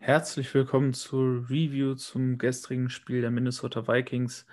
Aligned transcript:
Herzlich 0.00 0.52
willkommen 0.54 0.92
zur 0.92 1.48
Review 1.48 1.94
zum 1.94 2.36
gestrigen 2.36 2.90
Spiel 2.90 3.20
der 3.20 3.30
Minnesota 3.30 3.86
Vikings 3.86 4.44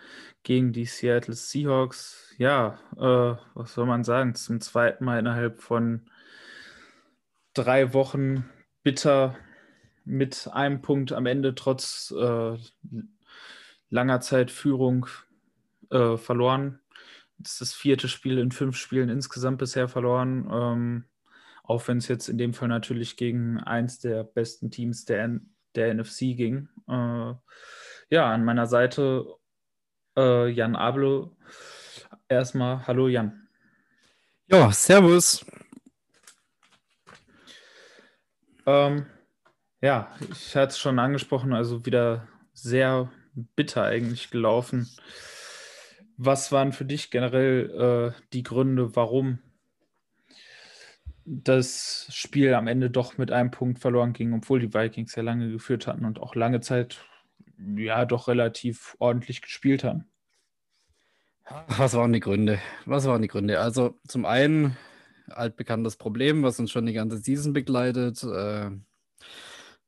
gegen 0.43 0.71
die 0.71 0.85
Seattle 0.85 1.33
Seahawks. 1.33 2.35
Ja, 2.38 2.77
äh, 2.96 3.35
was 3.55 3.73
soll 3.73 3.88
man 3.88 4.04
sagen? 4.04 4.35
Zum 4.35 4.61
zweiten 4.61 5.04
Mal 5.05 5.17
innerhalb 5.17 5.61
von 5.61 6.07
drei 7.55 7.96
Wochen 7.96 8.47
bitter 8.83 9.36
mit 10.06 10.47
einem 10.54 10.84
Punkt 10.84 11.12
am 11.12 11.26
Ende 11.26 11.56
trotz 11.56 12.13
äh, 12.15 12.58
langer 13.90 14.22
Zeit 14.22 14.52
Führung 14.52 15.08
äh, 15.90 16.18
verloren. 16.18 16.81
Das 17.40 17.54
ist 17.54 17.62
das 17.62 17.73
vierte 17.73 18.08
Spiel 18.09 18.38
in 18.38 18.52
fünf 18.52 18.77
Spielen 18.77 19.09
insgesamt 19.09 19.58
bisher 19.58 19.88
verloren. 19.88 20.48
Ähm, 20.52 21.05
auch 21.63 21.88
wenn 21.88 21.98
es 21.98 22.07
jetzt 22.07 22.27
in 22.27 22.38
dem 22.38 22.53
Fall 22.53 22.67
natürlich 22.67 23.17
gegen 23.17 23.57
eins 23.59 23.99
der 23.99 24.23
besten 24.23 24.70
Teams 24.70 25.05
der, 25.05 25.40
der 25.76 25.94
NFC 25.94 26.20
ging. 26.35 26.67
Äh, 26.88 27.34
ja, 28.09 28.31
an 28.31 28.45
meiner 28.45 28.67
Seite 28.67 29.26
äh, 30.18 30.49
Jan 30.49 30.76
Ablo. 30.76 31.35
Erstmal, 32.27 32.85
hallo 32.85 33.07
Jan. 33.07 33.48
Ja, 34.48 34.71
servus. 34.71 35.45
Ähm, 38.66 39.05
ja, 39.82 40.13
ich 40.32 40.55
hatte 40.55 40.71
es 40.71 40.80
schon 40.80 40.99
angesprochen, 40.99 41.54
also 41.54 41.85
wieder 41.85 42.27
sehr 42.54 43.12
bitter 43.55 43.84
eigentlich 43.84 44.30
gelaufen. 44.30 44.90
Was 46.18 46.52
waren 46.52 46.71
für 46.71 46.85
dich 46.85 47.09
generell 47.09 48.13
äh, 48.16 48.21
die 48.32 48.43
Gründe, 48.43 48.95
warum 48.95 49.40
das 51.26 52.08
Spiel 52.12 52.54
am 52.54 52.68
Ende 52.68 52.90
doch 52.90 53.18
mit 53.18 53.32
einem 53.32 53.52
Punkt 53.52 53.80
verloren 53.80 54.13
ging, 54.13 54.34
obwohl 54.34 54.59
die 54.59 54.73
Vikings 54.73 55.16
ja 55.16 55.23
lange 55.23 55.49
geführt 55.52 55.88
hatten 55.88 56.05
und 56.05 56.20
auch 56.20 56.36
lange 56.36 56.62
Zeit 56.62 57.05
ja 57.76 58.05
doch 58.05 58.27
relativ 58.27 58.96
ordentlich 58.99 59.41
gespielt 59.41 59.84
haben. 59.84 60.05
Was 61.68 61.94
waren 61.94 62.13
die 62.13 62.20
Gründe? 62.20 62.60
Was 62.85 63.05
waren 63.05 63.21
die 63.21 63.27
Gründe? 63.27 63.60
Also 63.60 63.99
zum 64.07 64.25
einen 64.25 64.77
altbekanntes 65.27 65.97
Problem, 65.97 66.44
was 66.44 66.59
uns 66.59 66.71
schon 66.71 66.85
die 66.85 66.94
ganze 66.94 67.17
Season 67.17 67.53
begleitet. 67.53 68.23
Äh, 68.23 68.71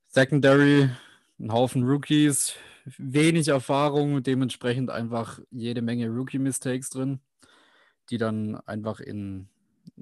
Secondary, 0.07 0.89
ein 1.39 1.51
Haufen 1.51 1.83
Rookies, 1.83 2.55
wenig 2.97 3.47
Erfahrung, 3.47 4.23
dementsprechend 4.23 4.89
einfach 4.89 5.39
jede 5.51 5.81
Menge 5.81 6.07
Rookie-Mistakes 6.07 6.89
drin, 6.89 7.19
die 8.09 8.17
dann 8.17 8.55
einfach 8.65 8.99
in 8.99 9.49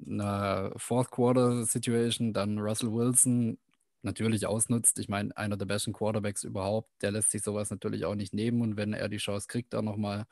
einer 0.06 0.72
Fourth 0.76 1.10
Quarter 1.10 1.64
Situation 1.64 2.32
dann 2.32 2.58
Russell 2.58 2.92
Wilson 2.92 3.58
natürlich 4.02 4.46
ausnutzt. 4.46 4.98
Ich 4.98 5.08
meine, 5.08 5.36
einer 5.36 5.56
der 5.56 5.66
besten 5.66 5.92
Quarterbacks 5.92 6.44
überhaupt, 6.44 6.90
der 7.02 7.12
lässt 7.12 7.30
sich 7.30 7.42
sowas 7.42 7.70
natürlich 7.70 8.04
auch 8.04 8.14
nicht 8.14 8.34
nehmen. 8.34 8.60
Und 8.62 8.76
wenn 8.76 8.92
er 8.92 9.08
die 9.08 9.16
Chance 9.16 9.46
kriegt, 9.48 9.72
da 9.72 9.82
nochmal 9.82 10.26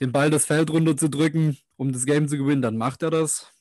den 0.00 0.12
Ball 0.12 0.30
das 0.30 0.46
Feld 0.46 0.70
runter 0.70 0.96
zu 0.96 1.08
drücken, 1.08 1.58
um 1.76 1.92
das 1.92 2.06
Game 2.06 2.28
zu 2.28 2.36
gewinnen, 2.36 2.62
dann 2.62 2.76
macht 2.76 3.02
er 3.02 3.10
das. 3.10 3.52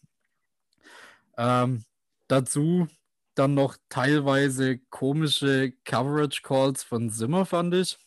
Ähm, 1.37 1.83
dazu 2.27 2.87
dann 3.35 3.53
noch 3.53 3.77
teilweise 3.89 4.79
komische 4.89 5.73
Coverage 5.83 6.41
Calls 6.43 6.83
von 6.83 7.09
Zimmer, 7.09 7.45
fand 7.45 7.73
ich. 7.73 7.97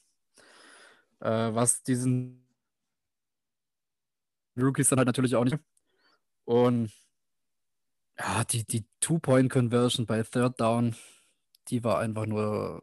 Äh, 1.21 1.55
was 1.55 1.83
diesen 1.83 2.47
Rookies 4.57 4.89
dann 4.89 4.99
halt 4.99 5.07
natürlich 5.07 5.35
auch 5.35 5.45
nicht. 5.45 5.59
Und 6.45 6.93
ja, 8.19 8.45
die, 8.45 8.65
die 8.65 8.87
Two-Point-Conversion 9.01 10.07
bei 10.07 10.23
Third 10.23 10.61
Down, 10.61 10.97
die 11.69 11.85
war 11.85 11.99
einfach 11.99 12.27
nur 12.27 12.81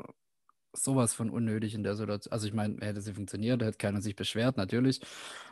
sowas 0.74 1.14
von 1.14 1.30
unnötig 1.30 1.76
in 1.76 1.84
der 1.84 1.96
Situation. 1.96 2.32
Also 2.32 2.48
ich 2.48 2.54
meine, 2.54 2.78
hätte 2.86 3.02
sie 3.02 3.14
funktioniert, 3.14 3.62
hätte 3.62 3.78
keiner 3.78 4.02
sich 4.02 4.16
beschwert, 4.16 4.58
natürlich. 4.58 5.02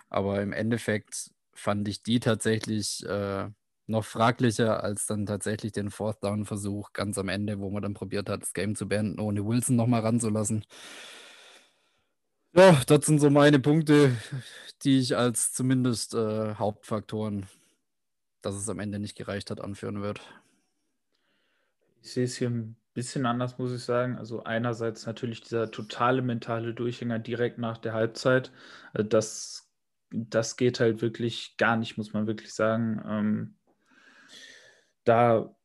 Aber 0.09 0.41
im 0.41 0.53
Endeffekt 0.53 1.31
fand 1.53 1.87
ich 1.87 2.03
die 2.03 2.19
tatsächlich 2.19 3.05
äh, 3.05 3.49
noch 3.87 4.05
fraglicher 4.05 4.83
als 4.83 5.05
dann 5.05 5.25
tatsächlich 5.25 5.71
den 5.73 5.91
Fourth 5.91 6.23
Down 6.23 6.45
Versuch 6.45 6.93
ganz 6.93 7.17
am 7.17 7.29
Ende, 7.29 7.59
wo 7.59 7.69
man 7.69 7.83
dann 7.83 7.93
probiert 7.93 8.29
hat, 8.29 8.41
das 8.43 8.53
Game 8.53 8.75
zu 8.75 8.87
beenden, 8.87 9.19
ohne 9.19 9.45
Wilson 9.45 9.75
nochmal 9.75 10.01
ranzulassen. 10.01 10.65
Ja, 12.53 12.81
das 12.85 13.05
sind 13.05 13.19
so 13.19 13.29
meine 13.29 13.59
Punkte, 13.59 14.17
die 14.83 14.99
ich 14.99 15.15
als 15.15 15.53
zumindest 15.53 16.13
äh, 16.13 16.55
Hauptfaktoren 16.55 17.47
dass 18.41 18.55
es 18.55 18.69
am 18.69 18.79
Ende 18.79 18.99
nicht 18.99 19.15
gereicht 19.15 19.51
hat, 19.51 19.61
anführen 19.61 20.01
wird. 20.01 20.21
Ich 22.01 22.13
sehe 22.13 22.23
es 22.23 22.35
hier 22.35 22.49
ein 22.49 22.75
bisschen 22.93 23.25
anders, 23.25 23.57
muss 23.57 23.73
ich 23.73 23.83
sagen. 23.83 24.17
Also 24.17 24.43
einerseits 24.43 25.05
natürlich 25.05 25.41
dieser 25.41 25.71
totale 25.71 26.21
mentale 26.21 26.73
Durchhänger 26.73 27.19
direkt 27.19 27.57
nach 27.57 27.77
der 27.77 27.93
Halbzeit. 27.93 28.51
Also 28.93 29.07
das, 29.07 29.71
das 30.09 30.57
geht 30.57 30.79
halt 30.79 31.01
wirklich 31.01 31.55
gar 31.57 31.77
nicht, 31.77 31.97
muss 31.97 32.13
man 32.13 32.27
wirklich 32.27 32.53
sagen. 32.53 33.01
Ähm, 33.07 33.55
da, 35.03 35.55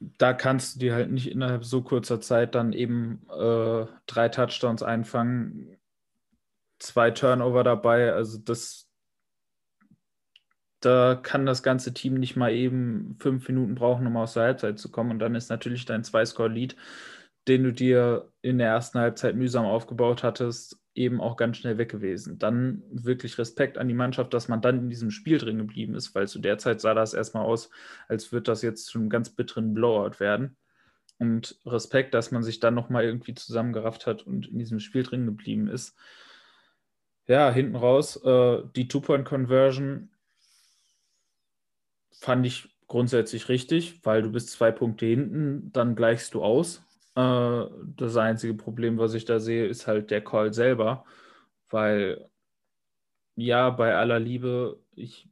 da 0.00 0.32
kannst 0.32 0.76
du 0.76 0.80
dir 0.80 0.94
halt 0.94 1.10
nicht 1.10 1.30
innerhalb 1.30 1.64
so 1.64 1.82
kurzer 1.82 2.20
Zeit 2.20 2.54
dann 2.54 2.72
eben 2.72 3.26
äh, 3.28 3.86
drei 4.06 4.28
Touchdowns 4.28 4.82
einfangen, 4.82 5.76
zwei 6.78 7.10
Turnover 7.10 7.62
dabei. 7.62 8.12
Also 8.12 8.38
das, 8.38 8.89
da 10.80 11.14
kann 11.14 11.46
das 11.46 11.62
ganze 11.62 11.92
Team 11.94 12.14
nicht 12.14 12.36
mal 12.36 12.52
eben 12.52 13.16
fünf 13.20 13.46
Minuten 13.48 13.74
brauchen, 13.74 14.06
um 14.06 14.16
aus 14.16 14.34
der 14.34 14.44
Halbzeit 14.44 14.78
zu 14.78 14.90
kommen. 14.90 15.10
Und 15.10 15.18
dann 15.18 15.34
ist 15.34 15.50
natürlich 15.50 15.84
dein 15.84 16.04
Zwei-Score-Lead, 16.04 16.76
den 17.48 17.64
du 17.64 17.72
dir 17.72 18.32
in 18.42 18.58
der 18.58 18.68
ersten 18.68 18.98
Halbzeit 18.98 19.36
mühsam 19.36 19.66
aufgebaut 19.66 20.22
hattest, 20.22 20.80
eben 20.94 21.20
auch 21.20 21.36
ganz 21.36 21.58
schnell 21.58 21.78
weg 21.78 21.90
gewesen. 21.90 22.38
Dann 22.38 22.82
wirklich 22.90 23.38
Respekt 23.38 23.78
an 23.78 23.88
die 23.88 23.94
Mannschaft, 23.94 24.34
dass 24.34 24.48
man 24.48 24.60
dann 24.60 24.78
in 24.78 24.90
diesem 24.90 25.10
Spiel 25.10 25.38
drin 25.38 25.58
geblieben 25.58 25.94
ist, 25.94 26.14
weil 26.14 26.28
zu 26.28 26.38
der 26.38 26.58
Zeit 26.58 26.80
sah 26.80 26.94
das 26.94 27.14
erstmal 27.14 27.44
aus, 27.44 27.70
als 28.08 28.32
würde 28.32 28.44
das 28.44 28.62
jetzt 28.62 28.90
schon 28.90 29.02
einen 29.02 29.10
ganz 29.10 29.30
bitteren 29.30 29.74
Blowout 29.74 30.18
werden. 30.18 30.56
Und 31.18 31.60
Respekt, 31.66 32.14
dass 32.14 32.30
man 32.30 32.42
sich 32.42 32.60
dann 32.60 32.74
nochmal 32.74 33.04
irgendwie 33.04 33.34
zusammengerafft 33.34 34.06
hat 34.06 34.22
und 34.22 34.48
in 34.48 34.58
diesem 34.58 34.80
Spiel 34.80 35.02
drin 35.02 35.26
geblieben 35.26 35.68
ist. 35.68 35.94
Ja, 37.26 37.50
hinten 37.52 37.76
raus, 37.76 38.16
äh, 38.24 38.62
die 38.74 38.88
Two-Point-Conversion 38.88 40.10
fand 42.20 42.46
ich 42.46 42.68
grundsätzlich 42.86 43.48
richtig, 43.48 44.04
weil 44.04 44.22
du 44.22 44.30
bist 44.30 44.50
zwei 44.50 44.70
Punkte 44.70 45.06
hinten, 45.06 45.72
dann 45.72 45.96
gleichst 45.96 46.34
du 46.34 46.42
aus. 46.42 46.84
Äh, 47.14 47.64
das 47.96 48.16
einzige 48.16 48.54
Problem, 48.54 48.98
was 48.98 49.14
ich 49.14 49.24
da 49.24 49.40
sehe, 49.40 49.66
ist 49.66 49.86
halt 49.86 50.10
der 50.10 50.22
Call 50.22 50.52
selber, 50.52 51.04
weil 51.70 52.30
ja, 53.36 53.70
bei 53.70 53.94
aller 53.94 54.18
Liebe, 54.18 54.80
ich, 54.94 55.28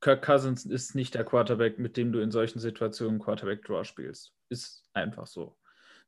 Kirk 0.00 0.22
Cousins 0.24 0.64
ist 0.64 0.94
nicht 0.94 1.14
der 1.14 1.24
Quarterback, 1.24 1.78
mit 1.78 1.96
dem 1.96 2.12
du 2.12 2.20
in 2.20 2.30
solchen 2.30 2.58
Situationen 2.58 3.20
Quarterback 3.20 3.64
Draw 3.64 3.84
spielst. 3.84 4.32
Ist 4.48 4.88
einfach 4.94 5.26
so. 5.26 5.56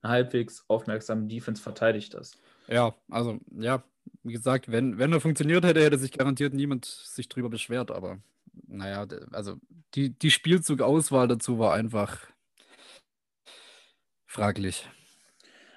Eine 0.02 0.12
halbwegs 0.12 0.64
aufmerksame 0.69 1.26
Defense 1.28 1.62
verteidigt 1.62 2.14
das. 2.14 2.41
Ja, 2.66 2.94
also 3.08 3.38
ja, 3.50 3.84
wie 4.22 4.32
gesagt, 4.32 4.70
wenn, 4.70 4.98
wenn 4.98 5.12
er 5.12 5.20
funktioniert 5.20 5.64
hätte, 5.64 5.82
hätte 5.82 5.98
sich 5.98 6.12
garantiert 6.12 6.54
niemand 6.54 6.87
sich 6.87 7.28
drüber 7.28 7.50
beschwert, 7.50 7.91
aber 7.91 8.19
naja, 8.66 9.06
also 9.32 9.56
die, 9.94 10.16
die 10.19 10.31
Spielzugauswahl 10.31 11.28
dazu 11.28 11.59
war 11.59 11.75
einfach 11.75 12.26
fraglich. 14.26 14.88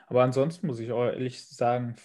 Aber 0.08 0.24
ansonsten 0.24 0.68
muss 0.68 0.80
ich 0.80 0.92
auch 0.92 1.06
ehrlich 1.06 1.46
sagen, 1.46 1.96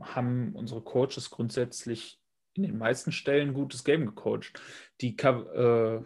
haben 0.00 0.54
unsere 0.54 0.82
Coaches 0.82 1.30
grundsätzlich 1.30 2.20
in 2.54 2.62
den 2.62 2.78
meisten 2.78 3.12
Stellen 3.12 3.54
gutes 3.54 3.82
Game 3.84 4.06
gecoacht. 4.06 4.60
Die, 5.00 5.16
äh, 5.16 6.00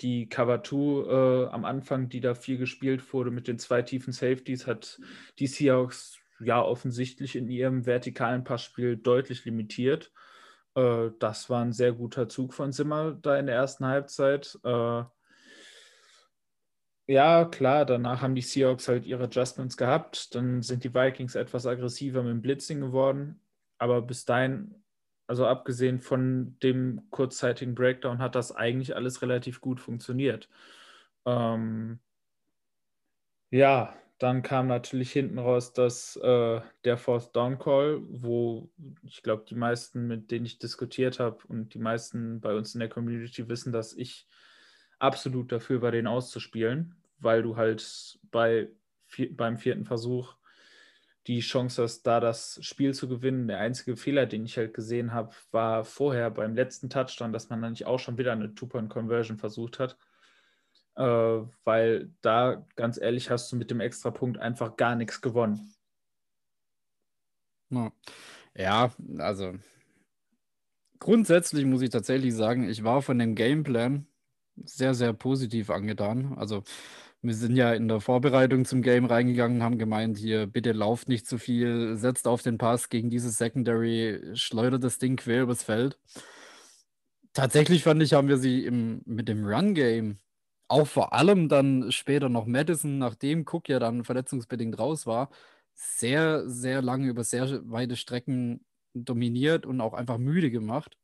die 0.00 0.28
Cover 0.28 0.62
2 0.62 0.76
äh, 0.76 1.46
am 1.48 1.64
Anfang, 1.64 2.08
die 2.08 2.20
da 2.20 2.34
viel 2.34 2.56
gespielt 2.56 3.12
wurde 3.12 3.30
mit 3.30 3.48
den 3.48 3.58
zwei 3.58 3.82
tiefen 3.82 4.12
Safeties, 4.12 4.66
hat 4.66 4.98
die 5.38 5.46
Seahawks 5.46 6.18
ja 6.40 6.62
offensichtlich 6.62 7.36
in 7.36 7.48
ihrem 7.48 7.84
vertikalen 7.84 8.44
Passspiel 8.44 8.96
deutlich 8.96 9.44
limitiert. 9.44 10.10
Äh, 10.74 11.10
das 11.18 11.50
war 11.50 11.62
ein 11.62 11.72
sehr 11.72 11.92
guter 11.92 12.28
Zug 12.28 12.54
von 12.54 12.72
Zimmer 12.72 13.12
da 13.12 13.38
in 13.38 13.46
der 13.46 13.56
ersten 13.56 13.86
Halbzeit. 13.86 14.58
Äh, 14.64 15.04
ja, 17.06 17.44
klar, 17.44 17.84
danach 17.86 18.22
haben 18.22 18.36
die 18.36 18.42
Seahawks 18.42 18.86
halt 18.86 19.04
ihre 19.04 19.24
Adjustments 19.24 19.76
gehabt. 19.76 20.34
Dann 20.34 20.62
sind 20.62 20.84
die 20.84 20.94
Vikings 20.94 21.34
etwas 21.34 21.66
aggressiver 21.66 22.22
mit 22.22 22.30
dem 22.30 22.42
Blitzing 22.42 22.80
geworden. 22.80 23.40
Aber 23.78 24.02
bis 24.02 24.24
dahin, 24.24 24.76
also 25.26 25.46
abgesehen 25.46 26.00
von 26.00 26.56
dem 26.62 27.10
kurzzeitigen 27.10 27.74
Breakdown, 27.74 28.18
hat 28.18 28.36
das 28.36 28.54
eigentlich 28.54 28.94
alles 28.94 29.22
relativ 29.22 29.60
gut 29.60 29.80
funktioniert. 29.80 30.48
Ähm, 31.26 31.98
ja, 33.50 33.94
dann 34.20 34.42
kam 34.42 34.66
natürlich 34.66 35.12
hinten 35.12 35.38
raus, 35.38 35.72
dass 35.72 36.14
äh, 36.16 36.60
der 36.84 36.98
Fourth 36.98 37.34
Down 37.34 37.58
Call, 37.58 38.02
wo 38.02 38.70
ich 39.02 39.22
glaube, 39.22 39.46
die 39.48 39.54
meisten, 39.54 40.06
mit 40.06 40.30
denen 40.30 40.44
ich 40.44 40.58
diskutiert 40.58 41.18
habe 41.18 41.38
und 41.48 41.72
die 41.72 41.78
meisten 41.78 42.38
bei 42.38 42.54
uns 42.54 42.74
in 42.74 42.80
der 42.80 42.90
Community 42.90 43.48
wissen, 43.48 43.72
dass 43.72 43.94
ich 43.94 44.28
absolut 44.98 45.50
dafür 45.50 45.80
war, 45.80 45.90
den 45.90 46.06
auszuspielen, 46.06 46.96
weil 47.18 47.42
du 47.42 47.56
halt 47.56 48.18
bei, 48.30 48.68
beim 49.30 49.56
vierten 49.56 49.86
Versuch 49.86 50.36
die 51.26 51.40
Chance 51.40 51.82
hast, 51.82 52.02
da 52.02 52.20
das 52.20 52.58
Spiel 52.62 52.92
zu 52.92 53.08
gewinnen. 53.08 53.48
Der 53.48 53.60
einzige 53.60 53.96
Fehler, 53.96 54.26
den 54.26 54.44
ich 54.44 54.58
halt 54.58 54.74
gesehen 54.74 55.14
habe, 55.14 55.34
war 55.50 55.82
vorher 55.84 56.30
beim 56.30 56.54
letzten 56.54 56.90
Touchdown, 56.90 57.32
dass 57.32 57.48
man 57.48 57.62
dann 57.62 57.72
nicht 57.72 57.86
auch 57.86 57.98
schon 57.98 58.18
wieder 58.18 58.32
eine 58.32 58.54
Two-Point-Conversion 58.54 59.38
versucht 59.38 59.78
hat. 59.78 59.96
Äh, 61.00 61.46
weil 61.64 62.10
da, 62.20 62.66
ganz 62.76 63.00
ehrlich, 63.00 63.30
hast 63.30 63.50
du 63.50 63.56
mit 63.56 63.70
dem 63.70 63.80
Extrapunkt 63.80 64.36
einfach 64.36 64.76
gar 64.76 64.96
nichts 64.96 65.22
gewonnen. 65.22 65.72
Ja, 68.54 68.92
also 69.16 69.54
grundsätzlich 70.98 71.64
muss 71.64 71.80
ich 71.80 71.88
tatsächlich 71.88 72.34
sagen, 72.34 72.68
ich 72.68 72.84
war 72.84 73.00
von 73.00 73.18
dem 73.18 73.34
Gameplan 73.34 74.08
sehr, 74.62 74.92
sehr 74.92 75.14
positiv 75.14 75.70
angetan. 75.70 76.34
Also 76.36 76.64
wir 77.22 77.34
sind 77.34 77.56
ja 77.56 77.72
in 77.72 77.88
der 77.88 78.00
Vorbereitung 78.00 78.66
zum 78.66 78.82
Game 78.82 79.06
reingegangen, 79.06 79.62
haben 79.62 79.78
gemeint, 79.78 80.18
hier 80.18 80.46
bitte 80.46 80.72
lauft 80.72 81.08
nicht 81.08 81.26
zu 81.26 81.38
viel, 81.38 81.96
setzt 81.96 82.28
auf 82.28 82.42
den 82.42 82.58
Pass 82.58 82.90
gegen 82.90 83.08
dieses 83.08 83.38
Secondary, 83.38 84.20
schleudert 84.34 84.84
das 84.84 84.98
Ding 84.98 85.16
quer 85.16 85.44
übers 85.44 85.62
Feld. 85.62 85.98
Tatsächlich 87.32 87.84
fand 87.84 88.02
ich, 88.02 88.12
haben 88.12 88.28
wir 88.28 88.36
sie 88.36 88.66
im, 88.66 89.00
mit 89.06 89.28
dem 89.28 89.46
Run-Game, 89.46 90.18
auch 90.70 90.86
vor 90.86 91.12
allem 91.12 91.48
dann 91.48 91.92
später 91.92 92.28
noch 92.28 92.46
Madison, 92.46 92.98
nachdem 92.98 93.44
Cook 93.46 93.68
ja 93.68 93.78
dann 93.78 94.04
verletzungsbedingt 94.04 94.78
raus 94.78 95.06
war, 95.06 95.30
sehr, 95.74 96.48
sehr 96.48 96.82
lange 96.82 97.08
über 97.08 97.24
sehr 97.24 97.60
weite 97.70 97.96
Strecken 97.96 98.64
dominiert 98.94 99.66
und 99.66 99.80
auch 99.80 99.94
einfach 99.94 100.18
müde 100.18 100.50
gemacht. 100.50 100.96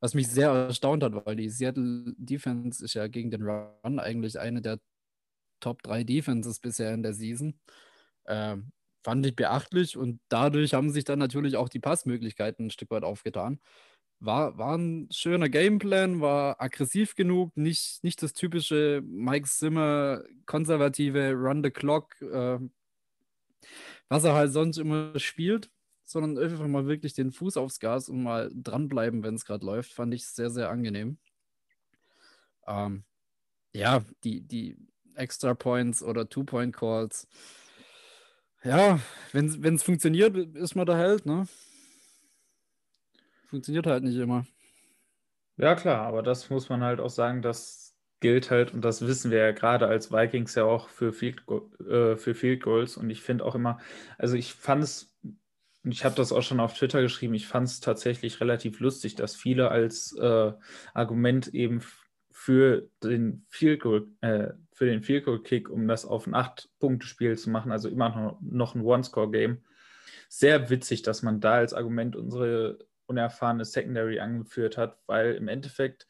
Was 0.00 0.14
mich 0.14 0.28
sehr 0.28 0.50
erstaunt 0.50 1.02
hat, 1.02 1.26
weil 1.26 1.36
die 1.36 1.48
Seattle 1.50 2.14
Defense 2.16 2.84
ist 2.84 2.94
ja 2.94 3.08
gegen 3.08 3.30
den 3.30 3.42
Run 3.42 3.98
eigentlich 3.98 4.38
eine 4.38 4.62
der 4.62 4.78
Top 5.60 5.82
3 5.82 6.04
Defenses 6.04 6.60
bisher 6.60 6.94
in 6.94 7.02
der 7.02 7.14
Season. 7.14 7.58
Äh, 8.24 8.58
fand 9.04 9.26
ich 9.26 9.36
beachtlich 9.36 9.96
und 9.96 10.20
dadurch 10.28 10.74
haben 10.74 10.90
sich 10.90 11.04
dann 11.04 11.18
natürlich 11.18 11.56
auch 11.56 11.68
die 11.68 11.80
Passmöglichkeiten 11.80 12.66
ein 12.66 12.70
Stück 12.70 12.90
weit 12.90 13.04
aufgetan. 13.04 13.60
War, 14.20 14.58
war 14.58 14.76
ein 14.76 15.08
schöner 15.12 15.48
Gameplan, 15.48 16.20
war 16.20 16.60
aggressiv 16.60 17.14
genug, 17.14 17.56
nicht, 17.56 18.02
nicht 18.02 18.20
das 18.20 18.32
typische 18.32 19.00
Mike 19.04 19.48
Zimmer 19.48 20.24
konservative 20.44 21.34
Run 21.34 21.62
the 21.62 21.70
Clock, 21.70 22.20
äh, 22.22 22.58
was 24.08 24.24
er 24.24 24.34
halt 24.34 24.52
sonst 24.52 24.78
immer 24.78 25.16
spielt, 25.20 25.70
sondern 26.04 26.42
einfach 26.42 26.66
mal 26.66 26.86
wirklich 26.86 27.14
den 27.14 27.30
Fuß 27.30 27.56
aufs 27.58 27.78
Gas 27.78 28.08
und 28.08 28.22
mal 28.22 28.50
dranbleiben, 28.52 29.22
wenn 29.22 29.34
es 29.34 29.44
gerade 29.44 29.64
läuft, 29.64 29.92
fand 29.92 30.12
ich 30.14 30.26
sehr, 30.26 30.50
sehr 30.50 30.68
angenehm. 30.68 31.18
Ähm, 32.66 33.04
ja, 33.72 34.02
die, 34.24 34.40
die 34.40 34.76
Extra 35.14 35.54
Points 35.54 36.02
oder 36.02 36.28
Two-Point 36.28 36.74
Calls. 36.74 37.28
Ja, 38.64 38.98
wenn 39.32 39.74
es 39.74 39.82
funktioniert, 39.82 40.36
ist 40.56 40.74
man 40.74 40.86
der 40.86 40.96
Held, 40.96 41.26
ne? 41.26 41.46
Funktioniert 43.48 43.86
halt 43.86 44.04
nicht 44.04 44.16
immer. 44.16 44.46
Ja, 45.56 45.74
klar, 45.74 46.06
aber 46.06 46.22
das 46.22 46.50
muss 46.50 46.68
man 46.68 46.82
halt 46.82 47.00
auch 47.00 47.10
sagen, 47.10 47.42
das 47.42 47.96
gilt 48.20 48.50
halt, 48.50 48.74
und 48.74 48.84
das 48.84 49.06
wissen 49.06 49.30
wir 49.30 49.38
ja 49.38 49.52
gerade 49.52 49.86
als 49.86 50.12
Vikings 50.12 50.54
ja 50.54 50.64
auch 50.64 50.88
für 50.88 51.12
Field, 51.12 51.42
äh, 51.88 52.16
für 52.16 52.34
Field 52.34 52.62
Goals. 52.62 52.96
Und 52.96 53.10
ich 53.10 53.22
finde 53.22 53.44
auch 53.44 53.54
immer, 53.54 53.78
also 54.18 54.36
ich 54.36 54.54
fand 54.54 54.84
es, 54.84 55.16
und 55.84 55.92
ich 55.92 56.04
habe 56.04 56.14
das 56.14 56.32
auch 56.32 56.42
schon 56.42 56.60
auf 56.60 56.74
Twitter 56.74 57.00
geschrieben, 57.00 57.34
ich 57.34 57.46
fand 57.46 57.68
es 57.68 57.80
tatsächlich 57.80 58.40
relativ 58.40 58.80
lustig, 58.80 59.14
dass 59.14 59.36
viele 59.36 59.70
als 59.70 60.16
äh, 60.16 60.52
Argument 60.94 61.48
eben 61.48 61.80
für 62.32 62.88
den 63.02 63.44
Field 63.48 63.80
Goal, 63.80 64.08
äh, 64.20 64.50
für 64.72 64.86
den 64.86 65.02
Field 65.02 65.24
Goal 65.24 65.42
Kick, 65.42 65.70
um 65.70 65.88
das 65.88 66.04
auf 66.04 66.26
ein 66.26 66.34
8-Punkte-Spiel 66.34 67.36
zu 67.38 67.50
machen, 67.50 67.72
also 67.72 67.88
immer 67.88 68.10
noch, 68.10 68.38
noch 68.40 68.74
ein 68.74 68.82
One-Score-Game. 68.82 69.64
Sehr 70.28 70.70
witzig, 70.70 71.02
dass 71.02 71.22
man 71.22 71.40
da 71.40 71.54
als 71.54 71.74
Argument 71.74 72.14
unsere 72.14 72.78
unerfahrene 73.08 73.64
Secondary 73.64 74.20
angeführt 74.20 74.76
hat, 74.76 74.98
weil 75.06 75.34
im 75.34 75.48
Endeffekt 75.48 76.06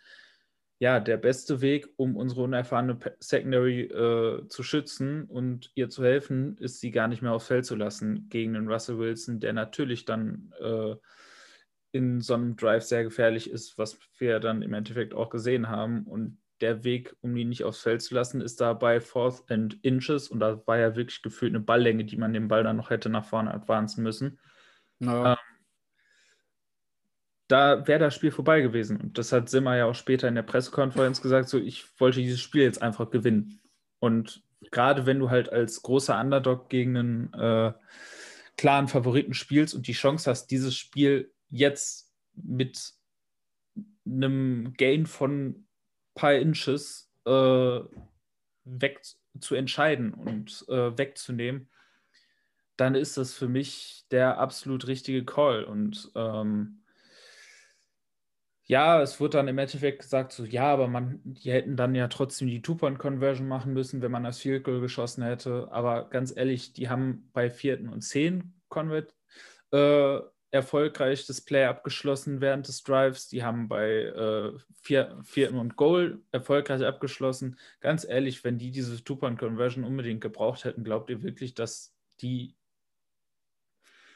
ja 0.81 1.01
der 1.01 1.17
beste 1.17 1.61
Weg, 1.61 1.89
um 1.97 2.17
unsere 2.17 2.43
unerfahrene 2.43 2.99
Secondary 3.21 3.83
äh, 3.83 4.47
zu 4.49 4.63
schützen 4.63 5.25
und 5.25 5.71
ihr 5.75 5.89
zu 5.89 6.05
helfen, 6.05 6.57
ist 6.59 6.81
sie 6.81 6.91
gar 6.91 7.09
nicht 7.09 7.23
mehr 7.23 7.33
aufs 7.33 7.49
Feld 7.49 7.67
zu 7.67 7.75
lassen 7.75 8.29
gegen 8.29 8.55
den 8.55 8.69
Russell 8.69 8.99
Wilson, 8.99 9.41
der 9.41 9.53
natürlich 9.53 10.05
dann 10.05 10.53
äh, 10.61 10.95
in 11.93 12.21
so 12.21 12.35
einem 12.35 12.57
Drive 12.57 12.85
sehr 12.85 13.03
gefährlich 13.03 13.51
ist, 13.51 13.79
was 13.79 13.99
wir 14.19 14.41
dann 14.41 14.63
im 14.63 14.75
Endeffekt 14.75 15.15
auch 15.15 15.31
gesehen 15.31 15.69
haben. 15.69 16.05
Und 16.05 16.39
der 16.61 16.85
Weg, 16.85 17.17
um 17.21 17.37
ihn 17.37 17.49
nicht 17.49 17.65
aufs 17.65 17.81
Feld 17.81 18.03
zu 18.03 18.15
lassen, 18.15 18.41
ist 18.41 18.61
da 18.61 18.73
bei 18.73 19.01
Fourth 19.01 19.51
and 19.51 19.79
Inches. 19.83 20.29
Und 20.29 20.41
da 20.41 20.65
war 20.67 20.79
ja 20.79 20.97
wirklich 20.97 21.23
gefühlt 21.23 21.53
eine 21.53 21.61
Balllänge, 21.61 22.05
die 22.05 22.17
man 22.17 22.33
den 22.33 22.49
Ball 22.49 22.63
dann 22.63 22.77
noch 22.77 22.91
hätte 22.91 23.09
nach 23.09 23.25
vorne 23.25 23.55
advancen 23.55 24.03
müssen. 24.03 24.39
No. 24.99 25.25
Ähm, 25.25 25.37
da 27.49 27.87
wäre 27.87 27.99
das 27.99 28.15
Spiel 28.15 28.31
vorbei 28.31 28.61
gewesen. 28.61 28.99
Und 28.99 29.19
das 29.19 29.33
hat 29.33 29.49
Simmer 29.49 29.77
ja 29.77 29.87
auch 29.87 29.95
später 29.95 30.29
in 30.29 30.35
der 30.35 30.43
Pressekonferenz 30.43 31.23
gesagt, 31.23 31.49
so 31.49 31.59
ich 31.59 31.87
wollte 31.99 32.21
dieses 32.21 32.41
Spiel 32.41 32.63
jetzt 32.63 32.83
einfach 32.83 33.11
gewinnen. 33.11 33.61
Und 33.99 34.43
gerade 34.71 35.07
wenn 35.07 35.19
du 35.19 35.31
halt 35.31 35.51
als 35.51 35.83
großer 35.83 36.21
Underdog 36.21 36.69
gegen 36.69 36.97
einen 36.97 37.33
äh, 37.33 37.73
klaren 38.57 38.89
Favoriten 38.89 39.35
spielst 39.35 39.75
und 39.75 39.87
die 39.87 39.93
Chance 39.93 40.31
hast, 40.31 40.49
dieses 40.49 40.77
Spiel 40.77 41.33
jetzt 41.49 42.13
mit 42.35 42.93
einem 44.05 44.75
Gain 44.77 45.07
von 45.07 45.67
paar 46.15 46.35
Inches 46.35 47.11
äh, 47.25 47.81
weg 48.65 49.01
zu 49.41 49.55
entscheiden 49.55 50.13
und 50.13 50.67
äh, 50.69 50.99
wegzunehmen, 50.99 51.71
dann 52.77 52.95
ist 52.95 53.17
das 53.17 53.35
für 53.35 53.49
mich 53.49 54.05
der 54.11 54.39
absolut 54.39 54.87
richtige 54.87 55.25
Call. 55.25 55.65
Und 55.65 56.11
ähm, 56.15 56.83
ja, 58.69 59.01
es 59.01 59.19
wird 59.19 59.33
dann 59.33 59.49
im 59.49 59.57
Endeffekt 59.57 60.01
gesagt, 60.03 60.31
so 60.33 60.45
ja, 60.45 60.65
aber 60.71 60.89
man, 60.89 61.21
die 61.25 61.51
hätten 61.51 61.75
dann 61.77 61.95
ja 61.95 62.07
trotzdem 62.09 62.49
die 62.49 62.61
Two-Point-Conversion 62.61 63.49
machen 63.49 63.73
müssen, 63.73 64.03
wenn 64.03 64.13
man 64.13 64.25
das 64.25 64.41
Field 64.41 64.63
Goal 64.65 64.83
geschossen 64.83 65.25
hätte. 65.25 65.69
Aber 65.73 66.11
ganz 66.11 66.37
ehrlich, 66.37 66.75
die 66.75 66.91
haben 66.91 67.31
bei 67.33 67.49
vierten 67.49 67.89
und 67.89 68.03
zehn 68.03 68.53
Convert 68.69 69.15
äh, 69.73 70.19
erfolgreich 70.51 71.27
das 71.27 71.41
Play 71.41 71.65
abgeschlossen 71.65 72.43
während 72.43 72.69
des 72.69 72.83
Drives. 72.83 73.29
Die 73.29 73.43
haben 73.43 73.69
bei 73.69 73.89
äh, 74.03 74.53
vier, 74.83 75.19
vierten 75.25 75.59
und 75.59 75.77
Goal 75.77 76.21
erfolgreich 76.31 76.85
abgeschlossen. 76.85 77.59
Ganz 77.81 78.05
ehrlich, 78.05 78.45
wenn 78.45 78.59
die 78.59 78.71
diese 78.71 79.03
Two-Point-Conversion 79.03 79.85
unbedingt 79.85 80.21
gebraucht 80.21 80.65
hätten, 80.65 80.85
glaubt 80.85 81.09
ihr 81.09 81.23
wirklich, 81.23 81.55
dass 81.55 81.95
die. 82.21 82.55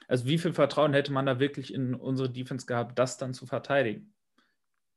Also, 0.08 0.26
wie 0.26 0.36
viel 0.36 0.52
Vertrauen 0.52 0.92
hätte 0.92 1.12
man 1.12 1.24
da 1.24 1.40
wirklich 1.40 1.72
in 1.72 1.94
unsere 1.94 2.28
Defense 2.28 2.66
gehabt, 2.66 2.98
das 2.98 3.16
dann 3.16 3.32
zu 3.32 3.46
verteidigen? 3.46 4.12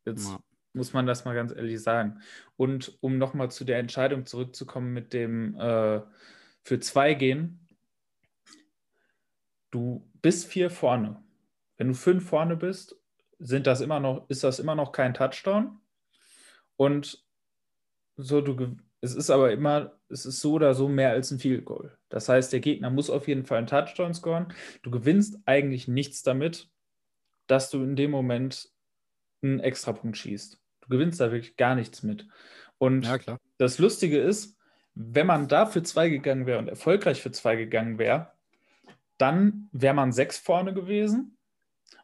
Jetzt 0.06 0.30
ja. 0.30 0.40
muss 0.74 0.94
man 0.94 1.06
das 1.06 1.26
mal 1.26 1.36
ganz 1.36 1.52
ehrlich 1.52 1.82
sagen. 1.82 2.20
Und 2.58 2.98
um 3.02 3.18
nochmal 3.18 3.52
zu 3.52 3.66
der 3.66 3.80
Entscheidung 3.80 4.26
zurückzukommen 4.26 4.94
mit 4.94 5.14
dem 5.14 5.56
äh, 5.60 6.02
für 6.64 6.80
zwei 6.80 7.14
gehen, 7.14 7.68
du 9.72 10.10
bist 10.22 10.48
vier 10.48 10.70
vorne 10.70 11.26
wenn 11.78 11.90
du 11.90 11.94
fünf 11.94 12.28
vorne 12.28 12.56
bist, 12.56 12.96
sind 13.40 13.68
das 13.68 13.82
immer 13.82 14.00
noch, 14.00 14.30
ist 14.30 14.44
das 14.44 14.60
immer 14.60 14.76
noch 14.76 14.92
kein 14.92 15.14
Touchdown. 15.14 15.80
Und 16.78 17.24
so, 18.16 18.42
du, 18.42 18.78
es 19.02 19.14
ist 19.14 19.30
aber 19.30 19.52
immer, 19.52 19.98
es 20.10 20.26
ist 20.26 20.40
so 20.40 20.54
oder 20.54 20.74
so 20.74 20.88
mehr 20.88 21.12
als 21.12 21.32
ein 21.32 21.40
Field 21.40 21.66
Goal. 21.66 21.98
Das 22.10 22.30
heißt, 22.30 22.54
der 22.54 22.62
Gegner 22.62 22.90
muss 22.90 23.10
auf 23.10 23.28
jeden 23.28 23.46
Fall 23.46 23.58
einen 23.58 23.68
Touchdown 23.68 24.14
scoren. 24.14 24.54
Du 24.84 24.92
gewinnst 24.92 25.40
eigentlich 25.46 25.88
nichts 25.88 26.24
damit, 26.24 26.70
dass 27.48 27.70
du 27.70 27.84
in 27.84 27.96
dem 27.96 28.12
Moment 28.12 28.70
einen 29.42 29.60
Extrapunkt 29.60 30.18
schießt. 30.18 30.60
Du 30.82 30.88
gewinnst 30.90 31.20
da 31.20 31.32
wirklich 31.32 31.58
gar 31.58 31.76
nichts 31.76 32.04
mit. 32.04 32.28
Und 32.78 33.06
ja, 33.06 33.38
das 33.58 33.80
Lustige 33.80 34.20
ist, 34.20 34.58
wenn 34.94 35.28
man 35.28 35.48
da 35.48 35.66
für 35.66 35.84
zwei 35.84 36.10
gegangen 36.10 36.46
wäre 36.46 36.60
und 36.60 36.68
erfolgreich 36.68 37.22
für 37.22 37.32
zwei 37.32 37.56
gegangen 37.56 37.98
wäre, 37.98 38.32
dann 39.18 39.70
wäre 39.72 39.94
man 39.94 40.12
sechs 40.12 40.38
vorne 40.38 40.74
gewesen 40.74 41.38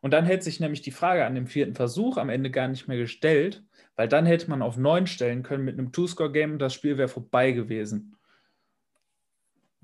und 0.02 0.12
dann 0.12 0.26
hätte 0.26 0.44
sich 0.44 0.60
nämlich 0.60 0.82
die 0.82 0.92
Frage 0.92 1.26
an 1.26 1.36
dem 1.36 1.48
vierten 1.48 1.76
Versuch 1.76 2.18
am 2.18 2.30
Ende 2.30 2.52
gar 2.52 2.68
nicht 2.68 2.88
mehr 2.88 2.98
gestellt, 2.98 3.64
weil 3.96 4.08
dann 4.08 4.26
hätte 4.26 4.50
man 4.50 4.62
auf 4.62 4.78
neun 4.78 5.08
stellen 5.08 5.44
können 5.44 5.66
mit 5.66 5.78
einem 5.78 5.92
Two-Score-Game 5.92 6.54
und 6.54 6.60
das 6.60 6.74
Spiel 6.74 6.98
wäre 6.98 7.08
vorbei 7.08 7.52
gewesen. 7.52 8.18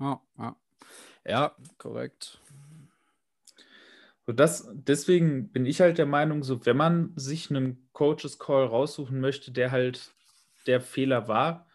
Ja, 0.00 0.20
ja. 0.38 0.56
ja 1.24 1.56
korrekt. 1.76 2.40
So 4.28 4.34
das, 4.34 4.68
deswegen 4.74 5.52
bin 5.52 5.64
ich 5.64 5.80
halt 5.80 5.96
der 5.96 6.04
Meinung, 6.04 6.42
so 6.42 6.66
wenn 6.66 6.76
man 6.76 7.14
sich 7.16 7.48
einen 7.48 7.88
Coaches 7.94 8.38
Call 8.38 8.66
raussuchen 8.66 9.20
möchte, 9.20 9.52
der 9.52 9.70
halt 9.70 10.12
der 10.66 10.82
Fehler 10.82 11.28
war, 11.28 11.66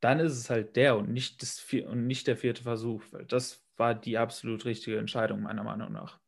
dann 0.00 0.20
ist 0.20 0.34
es 0.34 0.50
halt 0.50 0.76
der 0.76 0.98
und 0.98 1.10
nicht, 1.10 1.40
das, 1.40 1.64
und 1.88 2.06
nicht 2.06 2.26
der 2.26 2.36
vierte 2.36 2.62
Versuch, 2.62 3.02
weil 3.10 3.24
das 3.24 3.64
war 3.78 3.94
die 3.94 4.18
absolut 4.18 4.66
richtige 4.66 4.98
Entscheidung 4.98 5.40
meiner 5.40 5.64
Meinung 5.64 5.90
nach. 5.90 6.20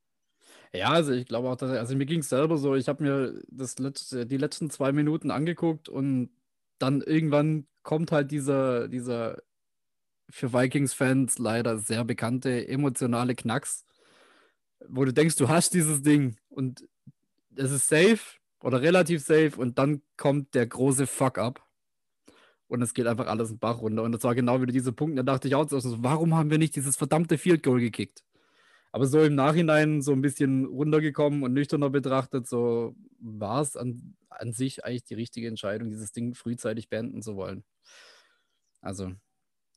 Ja, 0.73 0.93
also 0.93 1.13
ich 1.13 1.27
glaube 1.27 1.51
auch, 1.51 1.57
dass, 1.57 1.73
also 1.73 1.95
mir 1.95 2.07
ging 2.07 2.21
es 2.21 2.31
selber 2.31 2.57
so, 2.57 2.75
ich 2.75 2.89
habe 2.89 3.03
mir 3.03 3.43
das 3.51 3.79
letzte, 3.79 4.25
die 4.25 4.39
letzten 4.39 4.71
zwei 4.71 4.93
Minuten 4.93 5.31
angeguckt 5.31 5.91
und 5.91 6.31
dann 6.79 7.03
irgendwann 7.03 7.67
kommt 7.83 8.13
halt 8.13 8.31
dieser, 8.31 8.89
dieser 8.89 9.43
für 10.31 10.55
Vikings-Fans 10.55 11.39
leider 11.39 11.77
sehr 11.77 12.05
bekannte 12.05 12.67
emotionale 12.67 13.35
Knacks, 13.35 13.85
wo 14.89 15.05
du 15.05 15.13
denkst, 15.13 15.37
du 15.37 15.49
hast 15.49 15.75
dieses 15.75 16.03
Ding 16.03 16.37
und 16.49 16.85
es 17.57 17.71
ist 17.71 17.89
safe 17.89 18.21
oder 18.63 18.81
relativ 18.83 19.23
safe 19.23 19.53
und 19.57 19.79
dann 19.79 20.03
kommt 20.17 20.55
der 20.55 20.67
große 20.67 21.07
Fuck-up 21.07 21.65
und 22.69 22.83
es 22.83 22.95
geht 22.95 23.07
einfach 23.07 23.27
alles 23.27 23.51
in 23.51 23.59
Bach 23.59 23.81
runter. 23.81 24.03
Und 24.03 24.13
das 24.13 24.23
war 24.23 24.35
genau 24.35 24.63
wieder 24.63 24.73
dieser 24.73 24.93
Punkt, 24.93 25.19
da 25.19 25.23
dachte 25.23 25.49
ich 25.49 25.55
auch, 25.55 25.71
also, 25.71 26.03
warum 26.03 26.37
haben 26.37 26.51
wir 26.51 26.59
nicht 26.59 26.77
dieses 26.77 26.97
verdammte 26.97 27.37
Field 27.37 27.63
Goal 27.63 27.81
gekickt? 27.81 28.23
Aber 28.93 29.07
so 29.07 29.21
im 29.23 29.35
Nachhinein 29.35 30.03
so 30.03 30.13
ein 30.13 30.23
bisschen 30.23 30.65
runtergekommen 30.65 31.43
und 31.43 31.53
nüchterner 31.53 31.91
betrachtet, 31.91 32.49
so 32.49 32.95
war 33.21 33.63
es 33.63 33.77
an, 33.77 34.17
an 34.29 34.53
sich 34.53 34.85
eigentlich 34.85 35.05
die 35.05 35.15
richtige 35.15 35.49
Entscheidung, 35.49 35.91
dieses 35.91 36.13
Ding 36.13 36.35
frühzeitig 36.35 36.89
beenden 36.89 37.23
zu 37.23 37.37
wollen. 37.37 37.65
Also, 38.81 39.13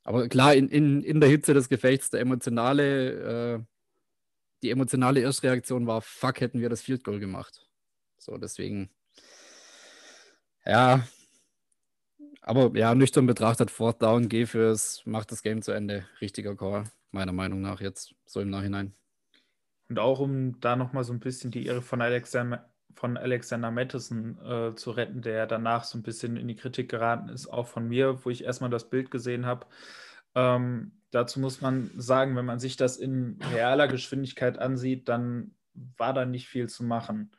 aber 0.04 0.28
klar, 0.30 0.56
in, 0.56 0.68
in, 0.70 1.04
in 1.04 1.20
der 1.20 1.30
Hitze 1.30 1.54
des 1.54 1.70
Gefechts, 1.70 2.10
der 2.10 2.22
emotionale, 2.22 3.58
äh, 3.58 3.60
die 4.64 4.72
emotionale 4.72 5.22
Erstreaktion 5.22 5.86
war, 5.86 6.02
fuck, 6.02 6.40
hätten 6.40 6.62
wir 6.62 6.70
das 6.70 6.82
Field 6.82 7.04
Goal 7.04 7.20
gemacht. 7.20 7.68
So, 8.18 8.38
deswegen, 8.38 8.90
ja, 10.66 11.06
aber 12.42 12.78
ja, 12.78 12.96
nüchtern 12.96 13.26
betrachtet, 13.26 13.72
Fourth 13.72 14.02
Down, 14.02 14.28
geh 14.30 14.46
fürs, 14.46 15.06
macht 15.06 15.32
das 15.32 15.44
Game 15.44 15.62
zu 15.62 15.72
Ende. 15.72 16.06
Richtiger 16.22 16.56
Call, 16.56 16.86
meiner 17.12 17.32
Meinung 17.32 17.62
nach 17.62 17.80
jetzt, 17.80 18.16
so 18.26 18.42
im 18.42 18.50
Nachhinein. 18.50 18.94
Und 19.90 20.00
auch 20.00 20.20
um 20.20 20.60
da 20.60 20.76
nochmal 20.76 21.04
so 21.04 21.14
ein 21.14 21.20
bisschen 21.20 21.52
die 21.52 21.66
Ehre 21.66 21.82
von 21.82 22.02
Alexander, 22.02 22.70
von 22.96 23.18
Alexander 23.18 23.72
Mattison 23.72 24.38
äh, 24.44 24.76
zu 24.76 24.92
retten, 24.92 25.22
der 25.22 25.48
danach 25.48 25.84
so 25.84 25.98
ein 25.98 26.04
bisschen 26.04 26.38
in 26.38 26.48
die 26.48 26.56
Kritik 26.56 26.90
geraten 26.90 27.30
ist, 27.30 27.48
auch 27.48 27.68
von 27.68 27.88
mir, 27.88 28.24
wo 28.26 28.30
ich 28.30 28.44
erstmal 28.44 28.70
das 28.70 28.90
Bild 28.90 29.12
gesehen 29.12 29.46
habe. 29.46 29.66
Ähm, 30.36 30.92
dazu 31.14 31.40
muss 31.40 31.62
man 31.62 31.92
sagen, 31.96 32.36
wenn 32.36 32.46
man 32.46 32.60
sich 32.60 32.76
das 32.76 32.98
in 32.98 33.38
realer 33.54 33.88
Geschwindigkeit 33.88 34.58
ansieht, 34.58 35.08
dann 35.08 35.52
war 35.98 36.14
da 36.14 36.26
nicht 36.26 36.48
viel 36.48 36.68
zu 36.68 36.84
machen. 36.84 37.32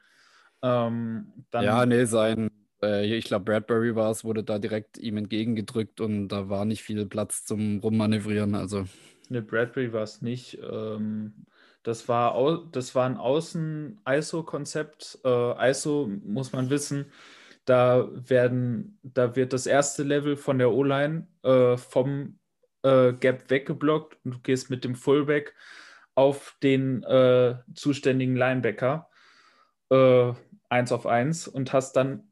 Ähm, 0.62 1.33
ja, 1.52 1.85
nee, 1.85 2.04
sein, 2.04 2.50
äh, 2.83 3.04
ich 3.04 3.25
glaube, 3.25 3.45
Bradbury 3.45 3.97
war 3.97 4.11
es, 4.11 4.25
wurde 4.25 4.45
da 4.45 4.59
direkt 4.59 4.99
ihm 4.99 5.16
entgegengedrückt 5.16 6.00
und 6.00 6.28
da 6.28 6.49
war 6.49 6.64
nicht 6.64 6.83
viel 6.83 7.04
Platz 7.07 7.45
zum 7.45 7.81
Rummanövrieren. 7.81 8.54
Also. 8.54 8.85
Ne, 9.28 9.43
Bradbury 9.43 9.93
war 9.93 10.02
es 10.02 10.23
nicht. 10.23 10.59
Ähm, 10.62 11.47
das 11.83 12.09
war, 12.09 12.64
das 12.73 12.95
war 12.95 13.07
ein 13.07 13.16
Außen-ISO-Konzept. 13.16 15.19
Äh, 15.25 15.71
ISO 15.71 16.09
muss 16.25 16.52
man 16.52 16.71
wissen, 16.71 17.07
da 17.64 18.09
werden, 18.12 18.99
da 19.02 19.37
wird 19.37 19.52
das 19.52 19.66
erste 19.66 20.02
Level 20.02 20.37
von 20.37 20.59
der 20.59 20.73
O-Line 20.73 21.26
äh, 21.43 21.76
vom 21.76 22.38
äh, 22.84 23.12
Gap 23.12 23.50
weggeblockt 23.50 24.18
und 24.24 24.34
du 24.34 24.38
gehst 24.40 24.70
mit 24.70 24.84
dem 24.84 24.94
Fullback 24.94 25.54
auf 26.14 26.56
den 26.62 27.02
äh, 27.02 27.56
zuständigen 27.74 28.36
Linebacker 28.36 29.08
äh, 29.90 30.32
eins 30.68 30.92
auf 30.92 31.06
eins 31.06 31.48
und 31.48 31.72
hast 31.72 31.94
dann 31.94 32.28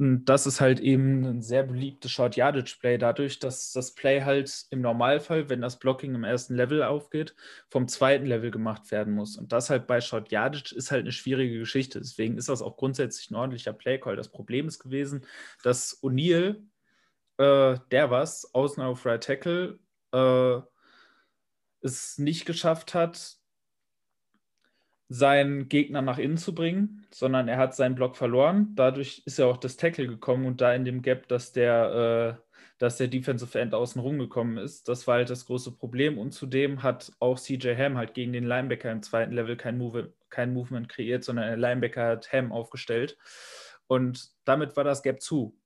und 0.00 0.26
das 0.26 0.46
ist 0.46 0.60
halt 0.60 0.78
eben 0.78 1.24
ein 1.24 1.42
sehr 1.42 1.64
beliebtes 1.64 2.12
Short-Yardage-Play 2.12 2.98
dadurch, 2.98 3.40
dass 3.40 3.72
das 3.72 3.96
Play 3.96 4.22
halt 4.22 4.66
im 4.70 4.80
Normalfall, 4.80 5.48
wenn 5.48 5.60
das 5.60 5.80
Blocking 5.80 6.14
im 6.14 6.22
ersten 6.22 6.54
Level 6.54 6.84
aufgeht, 6.84 7.34
vom 7.68 7.88
zweiten 7.88 8.24
Level 8.26 8.52
gemacht 8.52 8.92
werden 8.92 9.14
muss. 9.14 9.36
Und 9.36 9.52
das 9.52 9.70
halt 9.70 9.88
bei 9.88 10.00
Short-Yardage 10.00 10.72
ist 10.76 10.92
halt 10.92 11.00
eine 11.00 11.10
schwierige 11.10 11.58
Geschichte. 11.58 11.98
Deswegen 11.98 12.38
ist 12.38 12.48
das 12.48 12.62
auch 12.62 12.76
grundsätzlich 12.76 13.32
ein 13.32 13.34
ordentlicher 13.34 13.72
Play-Call. 13.72 14.14
Das 14.14 14.28
Problem 14.28 14.68
ist 14.68 14.78
gewesen, 14.78 15.26
dass 15.64 16.00
O'Neill, 16.00 16.62
äh, 17.38 17.78
der 17.90 18.10
was, 18.10 18.52
außen 18.54 18.82
auf 18.82 19.06
Right 19.06 19.22
Tackle, 19.22 19.78
äh, 20.12 20.60
es 21.80 22.18
nicht 22.18 22.44
geschafft 22.44 22.94
hat, 22.94 23.38
seinen 25.08 25.68
Gegner 25.68 26.02
nach 26.02 26.18
innen 26.18 26.36
zu 26.36 26.54
bringen, 26.54 27.06
sondern 27.10 27.48
er 27.48 27.56
hat 27.56 27.74
seinen 27.74 27.94
Block 27.94 28.16
verloren. 28.16 28.72
Dadurch 28.74 29.22
ist 29.24 29.38
ja 29.38 29.46
auch 29.46 29.56
das 29.56 29.76
Tackle 29.76 30.06
gekommen 30.06 30.44
und 30.46 30.60
da 30.60 30.74
in 30.74 30.84
dem 30.84 31.00
Gap, 31.00 31.28
dass 31.28 31.52
der, 31.52 32.38
äh, 32.38 32.52
dass 32.78 32.98
der 32.98 33.08
Defensive 33.08 33.58
End 33.58 33.74
außen 33.74 34.00
rumgekommen 34.00 34.58
ist. 34.58 34.88
Das 34.88 35.06
war 35.06 35.14
halt 35.16 35.30
das 35.30 35.46
große 35.46 35.72
Problem. 35.72 36.18
Und 36.18 36.32
zudem 36.32 36.82
hat 36.82 37.12
auch 37.20 37.38
CJ 37.38 37.74
Ham 37.76 37.96
halt 37.96 38.12
gegen 38.12 38.34
den 38.34 38.44
Linebacker 38.44 38.92
im 38.92 39.02
zweiten 39.02 39.32
Level 39.32 39.56
kein, 39.56 39.78
Move, 39.78 40.12
kein 40.28 40.52
Movement 40.52 40.90
kreiert, 40.90 41.24
sondern 41.24 41.46
der 41.46 41.56
Linebacker 41.56 42.06
hat 42.06 42.32
Ham 42.32 42.52
aufgestellt. 42.52 43.16
Und 43.86 44.30
damit 44.44 44.76
war 44.76 44.84
das 44.84 45.02
Gap 45.02 45.22
zu. 45.22 45.56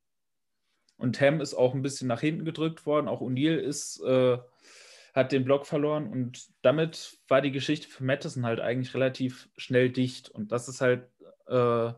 Und 1.03 1.21
Ham 1.21 1.41
ist 1.41 1.55
auch 1.55 1.75
ein 1.75 1.83
bisschen 1.83 2.07
nach 2.07 2.21
hinten 2.21 2.45
gedrückt 2.45 2.87
worden. 2.87 3.09
Auch 3.09 3.21
O'Neill 3.21 3.57
ist 3.57 4.01
äh, 4.03 4.39
hat 5.15 5.33
den 5.33 5.45
Block 5.45 5.67
verloren 5.67 6.07
und 6.09 6.49
damit 6.63 7.19
war 7.29 7.43
die 7.43 7.51
Geschichte 7.51 7.89
für 7.89 8.05
Madison 8.05 8.47
halt 8.47 8.61
eigentlich 8.61 8.95
relativ 8.95 9.49
schnell 9.57 9.91
dicht. 9.91 10.31
Und 10.31 10.53
das 10.53 10.69
ist 10.69 10.81
halt 10.81 11.09
äh, 11.49 11.93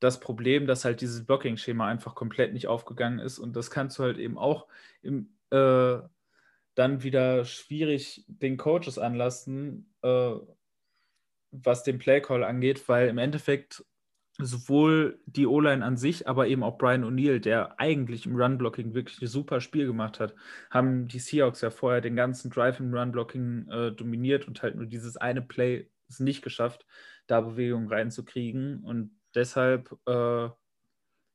das 0.00 0.18
Problem, 0.18 0.66
dass 0.66 0.84
halt 0.84 1.02
dieses 1.02 1.24
Blocking-Schema 1.24 1.86
einfach 1.86 2.14
komplett 2.14 2.52
nicht 2.52 2.66
aufgegangen 2.68 3.18
ist. 3.18 3.38
Und 3.38 3.54
das 3.54 3.70
kannst 3.70 3.98
du 3.98 4.02
halt 4.02 4.18
eben 4.18 4.38
auch 4.38 4.66
im, 5.02 5.28
äh, 5.50 5.98
dann 6.74 7.02
wieder 7.02 7.44
schwierig 7.44 8.24
den 8.28 8.56
Coaches 8.56 8.98
anlassen, 8.98 9.94
äh, 10.02 10.32
was 11.52 11.84
den 11.84 11.98
Play-Call 11.98 12.44
angeht, 12.44 12.88
weil 12.88 13.08
im 13.08 13.18
Endeffekt 13.18 13.84
sowohl 14.38 15.20
die 15.26 15.46
O-Line 15.46 15.84
an 15.84 15.96
sich, 15.96 16.28
aber 16.28 16.46
eben 16.46 16.62
auch 16.62 16.78
Brian 16.78 17.04
O'Neill, 17.04 17.38
der 17.38 17.80
eigentlich 17.80 18.26
im 18.26 18.36
Run-Blocking 18.36 18.94
wirklich 18.94 19.20
ein 19.22 19.28
super 19.28 19.60
Spiel 19.60 19.86
gemacht 19.86 20.20
hat, 20.20 20.34
haben 20.70 21.08
die 21.08 21.18
Seahawks 21.18 21.60
ja 21.62 21.70
vorher 21.70 22.00
den 22.00 22.16
ganzen 22.16 22.50
Drive 22.50 22.80
im 22.80 22.92
Run-Blocking 22.92 23.68
äh, 23.70 23.92
dominiert 23.92 24.46
und 24.46 24.62
halt 24.62 24.76
nur 24.76 24.86
dieses 24.86 25.16
eine 25.16 25.42
Play 25.42 25.88
es 26.08 26.20
nicht 26.20 26.42
geschafft, 26.42 26.86
da 27.26 27.40
Bewegung 27.40 27.88
reinzukriegen. 27.88 28.84
Und 28.84 29.18
deshalb, 29.34 29.96
äh, 30.06 30.48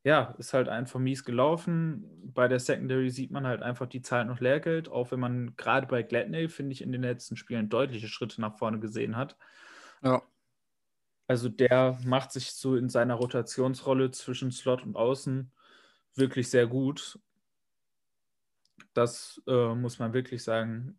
ja, 0.03 0.35
ist 0.37 0.53
halt 0.53 0.69
einfach 0.69 0.99
mies 0.99 1.23
gelaufen. 1.23 2.31
Bei 2.33 2.47
der 2.47 2.59
Secondary 2.59 3.09
sieht 3.09 3.31
man 3.31 3.45
halt 3.45 3.61
einfach 3.61 3.87
die 3.87 4.01
Zahl 4.01 4.25
noch 4.25 4.39
Lehrgeld, 4.39 4.89
auch 4.89 5.11
wenn 5.11 5.19
man 5.19 5.55
gerade 5.57 5.87
bei 5.87 6.03
Gladney, 6.03 6.49
finde 6.49 6.73
ich, 6.73 6.81
in 6.81 6.91
den 6.91 7.01
letzten 7.01 7.35
Spielen 7.35 7.69
deutliche 7.69 8.07
Schritte 8.07 8.41
nach 8.41 8.57
vorne 8.57 8.79
gesehen 8.79 9.17
hat. 9.17 9.37
Ja. 10.03 10.21
Also 11.31 11.47
der 11.47 11.97
macht 12.03 12.33
sich 12.33 12.51
so 12.51 12.75
in 12.75 12.89
seiner 12.89 13.13
Rotationsrolle 13.15 14.11
zwischen 14.11 14.51
Slot 14.51 14.83
und 14.83 14.97
Außen 14.97 15.49
wirklich 16.13 16.49
sehr 16.49 16.67
gut. 16.67 17.19
Das 18.93 19.41
äh, 19.47 19.73
muss 19.73 19.97
man 19.97 20.11
wirklich 20.11 20.43
sagen. 20.43 20.97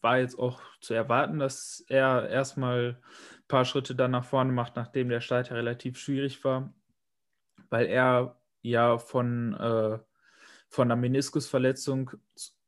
War 0.00 0.18
jetzt 0.18 0.36
auch 0.36 0.60
zu 0.80 0.94
erwarten, 0.94 1.38
dass 1.38 1.84
er 1.86 2.28
erstmal 2.28 3.00
ein 3.00 3.46
paar 3.46 3.64
Schritte 3.64 3.94
dann 3.94 4.10
nach 4.10 4.24
vorne 4.24 4.50
macht, 4.50 4.74
nachdem 4.74 5.08
der 5.08 5.20
Start 5.20 5.50
ja 5.50 5.54
relativ 5.54 5.96
schwierig 5.96 6.42
war, 6.42 6.74
weil 7.70 7.86
er 7.86 8.36
ja 8.62 8.98
von, 8.98 9.54
äh, 9.54 10.00
von 10.70 10.90
einer 10.90 11.00
Meniskusverletzung 11.00 12.10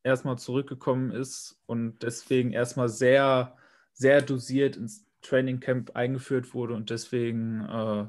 erstmal 0.05 0.39
zurückgekommen 0.39 1.11
ist 1.11 1.61
und 1.67 2.05
deswegen 2.05 2.53
erstmal 2.53 2.89
sehr, 2.89 3.57
sehr 3.93 4.23
dosiert 4.23 4.77
ins 4.77 5.04
Training 5.25 5.61
Camp 5.61 5.97
eingeführt 5.97 6.55
wurde 6.55 6.75
und 6.75 6.91
deswegen, 6.91 7.65
äh, 7.65 8.07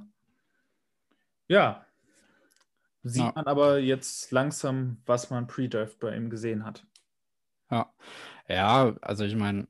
ja, 1.47 1.85
sieht 3.03 3.23
ja. 3.23 3.31
man 3.35 3.45
aber 3.45 3.79
jetzt 3.79 4.31
langsam, 4.31 4.97
was 5.05 5.29
man 5.29 5.47
pre-Draft 5.47 5.99
bei 5.99 6.15
ihm 6.15 6.29
gesehen 6.29 6.65
hat. 6.65 6.85
Ja, 7.69 7.93
ja 8.47 8.95
also 9.01 9.23
ich 9.23 9.35
meine, 9.35 9.67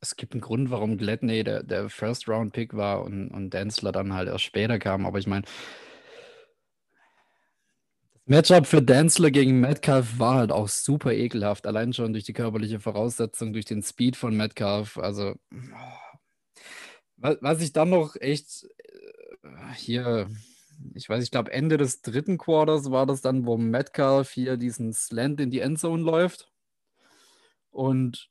es 0.00 0.16
gibt 0.16 0.32
einen 0.32 0.40
Grund, 0.40 0.70
warum 0.70 0.96
Gladney 0.96 1.42
der, 1.42 1.62
der 1.62 1.88
First-Round-Pick 1.88 2.76
war 2.76 3.02
und, 3.02 3.30
und 3.30 3.50
Denzler 3.50 3.92
dann 3.92 4.12
halt 4.12 4.28
erst 4.28 4.44
später 4.44 4.78
kam, 4.78 5.06
aber 5.06 5.18
ich 5.18 5.26
meine, 5.26 5.44
Matchup 8.28 8.66
für 8.66 8.82
Danzler 8.82 9.30
gegen 9.30 9.58
Metcalf 9.58 10.18
war 10.18 10.34
halt 10.34 10.52
auch 10.52 10.68
super 10.68 11.12
ekelhaft, 11.12 11.66
allein 11.66 11.94
schon 11.94 12.12
durch 12.12 12.24
die 12.24 12.34
körperliche 12.34 12.78
Voraussetzung, 12.78 13.54
durch 13.54 13.64
den 13.64 13.82
Speed 13.82 14.16
von 14.16 14.36
Metcalf. 14.36 14.98
Also, 14.98 15.34
was 17.16 17.62
ich 17.62 17.72
dann 17.72 17.88
noch 17.88 18.16
echt 18.16 18.66
äh, 19.42 19.74
hier, 19.74 20.28
ich 20.94 21.08
weiß, 21.08 21.24
ich 21.24 21.30
glaube, 21.30 21.52
Ende 21.52 21.78
des 21.78 22.02
dritten 22.02 22.36
Quarters 22.36 22.90
war 22.90 23.06
das 23.06 23.22
dann, 23.22 23.46
wo 23.46 23.56
Metcalf 23.56 24.30
hier 24.30 24.58
diesen 24.58 24.92
Slant 24.92 25.40
in 25.40 25.50
die 25.50 25.60
Endzone 25.60 26.02
läuft. 26.02 26.52
Und 27.70 28.28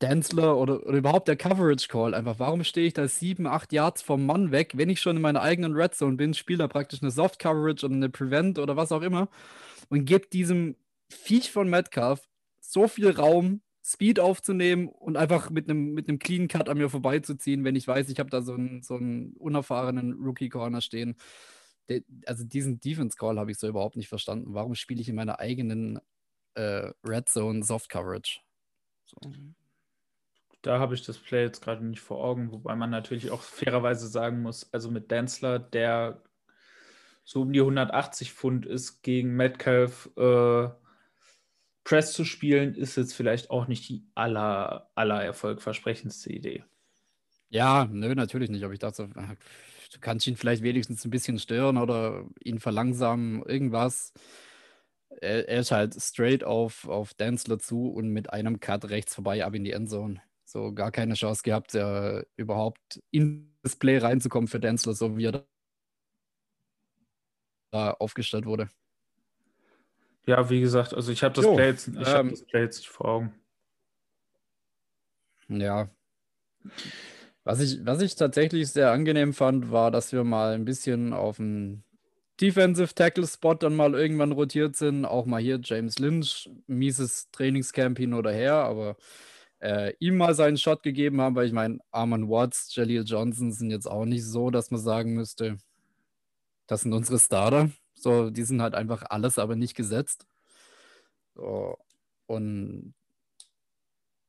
Denzler 0.00 0.56
oder, 0.56 0.86
oder 0.86 0.98
überhaupt 0.98 1.28
der 1.28 1.36
Coverage 1.36 1.88
Call 1.88 2.14
einfach. 2.14 2.38
Warum 2.38 2.64
stehe 2.64 2.86
ich 2.86 2.94
da 2.94 3.08
sieben, 3.08 3.46
acht 3.46 3.72
Yards 3.72 4.02
vom 4.02 4.26
Mann 4.26 4.52
weg, 4.52 4.72
wenn 4.76 4.90
ich 4.90 5.00
schon 5.00 5.16
in 5.16 5.22
meiner 5.22 5.42
eigenen 5.42 5.74
Red 5.74 5.94
Zone 5.94 6.16
bin, 6.16 6.34
spiele 6.34 6.58
da 6.58 6.68
praktisch 6.68 7.02
eine 7.02 7.10
Soft 7.10 7.38
Coverage 7.38 7.84
oder 7.86 7.94
eine 7.94 8.08
Prevent 8.08 8.58
oder 8.58 8.76
was 8.76 8.92
auch 8.92 9.02
immer 9.02 9.28
und 9.88 10.04
gebe 10.04 10.28
diesem 10.28 10.76
Viech 11.10 11.50
von 11.50 11.68
Metcalf 11.68 12.28
so 12.60 12.88
viel 12.88 13.10
Raum, 13.10 13.60
Speed 13.84 14.20
aufzunehmen 14.20 14.88
und 14.88 15.16
einfach 15.16 15.50
mit 15.50 15.68
einem 15.68 15.92
mit 15.94 16.06
Clean 16.20 16.46
Cut 16.46 16.68
an 16.68 16.78
mir 16.78 16.88
vorbeizuziehen, 16.88 17.64
wenn 17.64 17.74
ich 17.74 17.88
weiß, 17.88 18.08
ich 18.08 18.20
habe 18.20 18.30
da 18.30 18.40
so 18.40 18.54
einen, 18.54 18.82
so 18.82 18.94
einen 18.94 19.32
unerfahrenen 19.32 20.12
Rookie 20.12 20.48
Corner 20.48 20.80
stehen. 20.80 21.16
Der, 21.88 22.02
also 22.26 22.44
diesen 22.44 22.80
Defense 22.80 23.16
Call 23.16 23.40
habe 23.40 23.50
ich 23.50 23.58
so 23.58 23.66
überhaupt 23.66 23.96
nicht 23.96 24.08
verstanden. 24.08 24.54
Warum 24.54 24.76
spiele 24.76 25.00
ich 25.00 25.08
in 25.08 25.16
meiner 25.16 25.40
eigenen 25.40 25.98
äh, 26.54 26.90
Red 27.04 27.28
Zone 27.28 27.64
Soft 27.64 27.88
Coverage. 27.88 28.40
So. 29.06 29.16
Da 30.62 30.78
habe 30.78 30.94
ich 30.94 31.02
das 31.02 31.18
Play 31.18 31.42
jetzt 31.42 31.62
gerade 31.62 31.84
nicht 31.84 32.00
vor 32.00 32.22
Augen, 32.24 32.52
wobei 32.52 32.76
man 32.76 32.90
natürlich 32.90 33.30
auch 33.30 33.42
fairerweise 33.42 34.06
sagen 34.06 34.42
muss, 34.42 34.72
also 34.72 34.90
mit 34.90 35.10
Denzler, 35.10 35.58
der 35.58 36.22
so 37.24 37.42
um 37.42 37.52
die 37.52 37.60
180 37.60 38.32
Pfund 38.32 38.66
ist, 38.66 39.02
gegen 39.02 39.36
Metcalf 39.36 40.10
äh, 40.16 40.68
Press 41.84 42.12
zu 42.12 42.24
spielen, 42.24 42.74
ist 42.74 42.96
jetzt 42.96 43.14
vielleicht 43.14 43.50
auch 43.50 43.66
nicht 43.66 43.88
die 43.88 44.06
aller, 44.14 44.90
aller 44.94 45.22
erfolgversprechendste 45.22 46.32
Idee. 46.32 46.64
Ja, 47.48 47.88
nö, 47.90 48.14
natürlich 48.14 48.50
nicht. 48.50 48.64
Aber 48.64 48.72
ich 48.72 48.78
dachte, 48.78 49.08
du 49.08 50.00
kannst 50.00 50.26
ihn 50.26 50.36
vielleicht 50.36 50.62
wenigstens 50.62 51.04
ein 51.04 51.10
bisschen 51.10 51.38
stören 51.38 51.76
oder 51.76 52.24
ihn 52.42 52.60
verlangsamen, 52.60 53.42
irgendwas. 53.42 54.12
Er, 55.20 55.48
er 55.48 55.60
ist 55.60 55.70
halt 55.70 55.94
straight 56.00 56.44
auf, 56.44 56.88
auf 56.88 57.14
Denzler 57.14 57.58
zu 57.58 57.88
und 57.88 58.08
mit 58.08 58.32
einem 58.32 58.60
Cut 58.60 58.88
rechts 58.88 59.14
vorbei 59.14 59.44
ab 59.44 59.54
in 59.54 59.64
die 59.64 59.72
Endzone. 59.72 60.22
So 60.52 60.70
gar 60.74 60.92
keine 60.92 61.14
Chance 61.14 61.42
gehabt, 61.42 61.74
äh, 61.74 62.22
überhaupt 62.36 63.02
in 63.10 63.54
das 63.62 63.74
Play 63.74 63.96
reinzukommen 63.96 64.48
für 64.48 64.60
Denzler, 64.60 64.92
so 64.92 65.16
wie 65.16 65.24
er 65.24 65.46
da 67.70 67.92
aufgestellt 67.92 68.44
wurde. 68.44 68.68
Ja, 70.26 70.50
wie 70.50 70.60
gesagt, 70.60 70.92
also 70.92 71.10
ich 71.10 71.22
habe 71.22 71.34
das, 71.34 71.46
Play 71.46 71.68
jetzt, 71.68 71.88
ich 71.88 71.96
ähm, 71.96 72.04
hab 72.04 72.28
das 72.28 72.44
Play 72.44 72.60
jetzt 72.60 72.78
nicht 72.80 72.90
vor 72.90 73.08
Augen. 73.08 73.34
Ja. 75.48 75.88
Was 77.44 77.60
ich, 77.60 77.84
was 77.86 78.02
ich 78.02 78.14
tatsächlich 78.14 78.68
sehr 78.68 78.92
angenehm 78.92 79.32
fand, 79.32 79.72
war, 79.72 79.90
dass 79.90 80.12
wir 80.12 80.22
mal 80.22 80.52
ein 80.52 80.66
bisschen 80.66 81.14
auf 81.14 81.36
dem 81.38 81.82
Defensive 82.42 82.94
Tackle 82.94 83.26
Spot 83.26 83.54
dann 83.54 83.74
mal 83.74 83.94
irgendwann 83.94 84.32
rotiert 84.32 84.76
sind. 84.76 85.06
Auch 85.06 85.24
mal 85.24 85.40
hier 85.40 85.60
James 85.62 85.98
Lynch, 85.98 86.50
mieses 86.66 87.30
Trainingscamp 87.30 87.96
hin 87.96 88.12
oder 88.12 88.32
her, 88.32 88.54
aber 88.54 88.96
äh, 89.62 89.94
ihm 90.00 90.16
mal 90.16 90.34
seinen 90.34 90.56
Shot 90.56 90.82
gegeben 90.82 91.20
haben, 91.20 91.36
weil 91.36 91.46
ich 91.46 91.52
meine, 91.52 91.78
Armand 91.92 92.28
Watts, 92.28 92.74
Jaleel 92.74 93.04
Johnson 93.04 93.52
sind 93.52 93.70
jetzt 93.70 93.86
auch 93.86 94.04
nicht 94.04 94.24
so, 94.24 94.50
dass 94.50 94.70
man 94.72 94.80
sagen 94.80 95.14
müsste, 95.14 95.58
das 96.66 96.82
sind 96.82 96.92
unsere 96.92 97.18
Starter. 97.18 97.70
So, 97.94 98.30
die 98.30 98.42
sind 98.42 98.60
halt 98.60 98.74
einfach 98.74 99.04
alles, 99.08 99.38
aber 99.38 99.54
nicht 99.56 99.76
gesetzt. 99.76 100.26
So, 101.34 101.78
und 102.26 102.94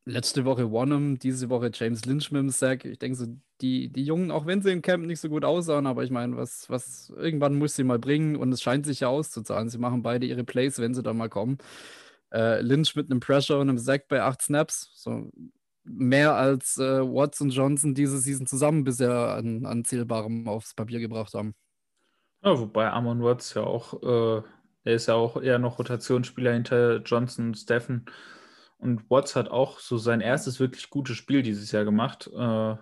letzte 0.05 0.45
Woche 0.45 0.71
Wanham, 0.71 1.17
diese 1.17 1.49
Woche 1.49 1.71
James 1.73 2.05
Lynch 2.05 2.31
mit 2.31 2.41
dem 2.41 2.49
Sack. 2.49 2.85
Ich 2.85 2.99
denke 2.99 3.17
so, 3.17 3.25
die, 3.61 3.89
die 3.89 4.03
Jungen, 4.03 4.29
auch 4.31 4.45
wenn 4.45 4.61
sie 4.61 4.71
im 4.71 4.81
Camp 4.83 5.05
nicht 5.05 5.19
so 5.19 5.29
gut 5.29 5.45
aussahen, 5.45 5.87
aber 5.87 6.03
ich 6.03 6.11
meine, 6.11 6.37
was, 6.37 6.69
was 6.69 7.11
irgendwann 7.15 7.55
muss 7.57 7.75
sie 7.75 7.83
mal 7.83 7.99
bringen 7.99 8.35
und 8.35 8.51
es 8.51 8.61
scheint 8.61 8.85
sich 8.85 8.99
ja 8.99 9.07
auszuzahlen. 9.07 9.69
Sie 9.69 9.77
machen 9.79 10.03
beide 10.03 10.25
ihre 10.25 10.43
Plays, 10.43 10.79
wenn 10.79 10.93
sie 10.93 11.03
da 11.03 11.13
mal 11.13 11.29
kommen. 11.29 11.57
Äh, 12.33 12.61
Lynch 12.61 12.95
mit 12.95 13.11
einem 13.11 13.19
Pressure 13.19 13.59
und 13.59 13.69
einem 13.69 13.77
Sack 13.77 14.07
bei 14.07 14.21
acht 14.21 14.41
Snaps. 14.41 14.91
So 14.95 15.29
mehr 15.83 16.35
als 16.35 16.77
äh, 16.77 17.01
Watts 17.01 17.41
und 17.41 17.49
Johnson 17.49 17.93
diese 17.93 18.17
Season 18.17 18.47
zusammen 18.47 18.83
bisher 18.83 19.35
an, 19.35 19.65
an 19.65 19.83
Zählbarem 19.83 20.47
aufs 20.47 20.73
Papier 20.73 20.99
gebracht 20.99 21.33
haben. 21.33 21.55
Ja, 22.43 22.59
wobei 22.59 22.89
Amon 22.91 23.23
Watts 23.23 23.53
ja 23.53 23.63
auch, 23.63 24.01
äh, 24.01 24.43
er 24.83 24.93
ist 24.93 25.07
ja 25.07 25.13
auch 25.13 25.41
eher 25.41 25.59
noch 25.59 25.79
Rotationsspieler 25.79 26.53
hinter 26.53 26.97
Johnson 26.97 27.47
und 27.47 27.57
Steffen. 27.57 28.05
Und 28.77 29.09
Watts 29.09 29.35
hat 29.35 29.49
auch 29.49 29.79
so 29.79 29.97
sein 29.97 30.19
erstes 30.19 30.59
wirklich 30.59 30.89
gutes 30.89 31.15
Spiel 31.15 31.41
dieses 31.41 31.71
Jahr 31.71 31.85
gemacht. 31.85 32.29
Äh, 32.35 32.75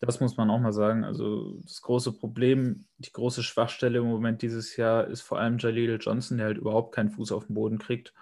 das 0.00 0.20
muss 0.20 0.36
man 0.36 0.50
auch 0.50 0.58
mal 0.58 0.72
sagen. 0.72 1.04
Also 1.04 1.60
das 1.62 1.80
große 1.80 2.12
Problem, 2.12 2.86
die 2.98 3.12
große 3.12 3.42
Schwachstelle 3.42 3.98
im 3.98 4.06
Moment 4.06 4.42
dieses 4.42 4.76
Jahr 4.76 5.06
ist 5.06 5.22
vor 5.22 5.38
allem 5.38 5.58
Jaleel 5.58 5.98
Johnson, 6.00 6.38
der 6.38 6.46
halt 6.48 6.58
überhaupt 6.58 6.94
keinen 6.94 7.10
Fuß 7.10 7.32
auf 7.32 7.46
den 7.46 7.54
Boden 7.54 7.78
kriegt. 7.78 8.12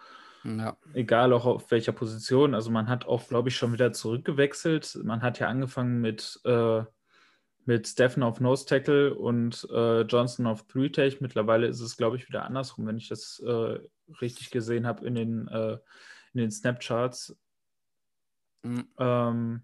Ja. 0.44 0.76
Egal 0.92 1.32
auch 1.32 1.46
auf 1.46 1.70
welcher 1.70 1.92
Position. 1.92 2.54
Also 2.54 2.70
man 2.70 2.88
hat 2.88 3.06
auch, 3.06 3.26
glaube 3.28 3.48
ich, 3.48 3.56
schon 3.56 3.72
wieder 3.72 3.92
zurückgewechselt. 3.92 4.98
Man 5.02 5.22
hat 5.22 5.38
ja 5.38 5.48
angefangen 5.48 6.00
mit 6.00 6.40
äh, 6.44 6.82
mit 7.66 7.88
Steffen 7.88 8.22
auf 8.22 8.40
Nose 8.40 8.66
Tackle 8.66 9.14
und 9.14 9.66
äh, 9.72 10.02
Johnson 10.02 10.46
auf 10.46 10.66
Three 10.66 10.90
Tech. 10.90 11.20
Mittlerweile 11.20 11.66
ist 11.66 11.80
es, 11.80 11.96
glaube 11.96 12.16
ich, 12.16 12.28
wieder 12.28 12.44
andersrum, 12.44 12.86
wenn 12.86 12.98
ich 12.98 13.08
das 13.08 13.42
äh, 13.44 13.78
richtig 14.20 14.50
gesehen 14.50 14.86
habe 14.86 15.06
in 15.06 15.14
den, 15.14 15.48
äh, 15.48 15.78
in 16.34 16.40
den 16.40 16.50
Snapcharts. 16.50 17.36
Mhm. 18.62 18.88
Ähm, 18.98 19.62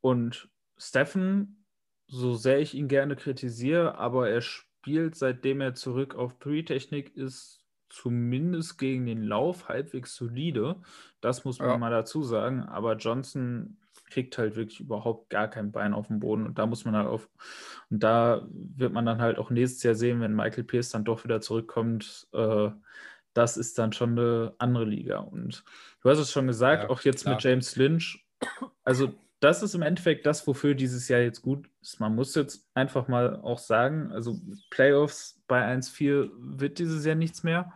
und 0.00 0.48
Steffen, 0.78 1.66
so 2.06 2.34
sehr 2.34 2.60
ich 2.60 2.74
ihn 2.74 2.88
gerne 2.88 3.16
kritisiere, 3.16 3.98
aber 3.98 4.30
er 4.30 4.40
spielt, 4.40 5.16
seitdem 5.16 5.60
er 5.60 5.74
zurück 5.74 6.14
auf 6.14 6.38
Three-Technik 6.38 7.14
ist, 7.14 7.62
zumindest 7.90 8.78
gegen 8.78 9.06
den 9.06 9.22
Lauf 9.22 9.68
halbwegs 9.68 10.14
solide. 10.14 10.76
Das 11.20 11.44
muss 11.44 11.58
man 11.58 11.70
ja. 11.70 11.78
mal 11.78 11.90
dazu 11.90 12.22
sagen. 12.22 12.62
Aber 12.62 12.96
Johnson 12.96 13.78
kriegt 14.10 14.38
halt 14.38 14.56
wirklich 14.56 14.80
überhaupt 14.80 15.30
gar 15.30 15.48
kein 15.48 15.72
Bein 15.72 15.94
auf 15.94 16.08
dem 16.08 16.20
Boden. 16.20 16.46
Und 16.46 16.58
da 16.58 16.66
muss 16.66 16.84
man 16.84 16.96
halt 16.96 17.08
auf, 17.08 17.28
und 17.90 18.02
da 18.02 18.46
wird 18.50 18.92
man 18.92 19.06
dann 19.06 19.20
halt 19.20 19.38
auch 19.38 19.50
nächstes 19.50 19.82
Jahr 19.82 19.94
sehen, 19.94 20.20
wenn 20.20 20.34
Michael 20.34 20.64
Pierce 20.64 20.90
dann 20.90 21.04
doch 21.04 21.24
wieder 21.24 21.40
zurückkommt, 21.40 22.26
äh, 22.32 22.70
das 23.34 23.56
ist 23.56 23.78
dann 23.78 23.92
schon 23.92 24.18
eine 24.18 24.54
andere 24.58 24.84
Liga. 24.84 25.18
Und 25.18 25.64
du 26.02 26.10
hast 26.10 26.18
es 26.18 26.32
schon 26.32 26.46
gesagt, 26.46 26.84
ja, 26.84 26.90
auch 26.90 27.02
jetzt 27.02 27.22
klar. 27.22 27.34
mit 27.34 27.44
James 27.44 27.76
Lynch. 27.76 28.24
Also, 28.84 29.12
das 29.40 29.62
ist 29.62 29.74
im 29.74 29.82
Endeffekt 29.82 30.26
das, 30.26 30.46
wofür 30.46 30.74
dieses 30.74 31.08
Jahr 31.08 31.20
jetzt 31.20 31.42
gut 31.42 31.68
ist. 31.80 32.00
Man 32.00 32.14
muss 32.14 32.34
jetzt 32.34 32.68
einfach 32.74 33.08
mal 33.08 33.36
auch 33.36 33.58
sagen, 33.58 34.10
also 34.12 34.40
Playoffs 34.70 35.40
bei 35.46 35.64
1-4 35.64 36.30
wird 36.38 36.78
dieses 36.78 37.04
Jahr 37.04 37.14
nichts 37.14 37.42
mehr. 37.42 37.72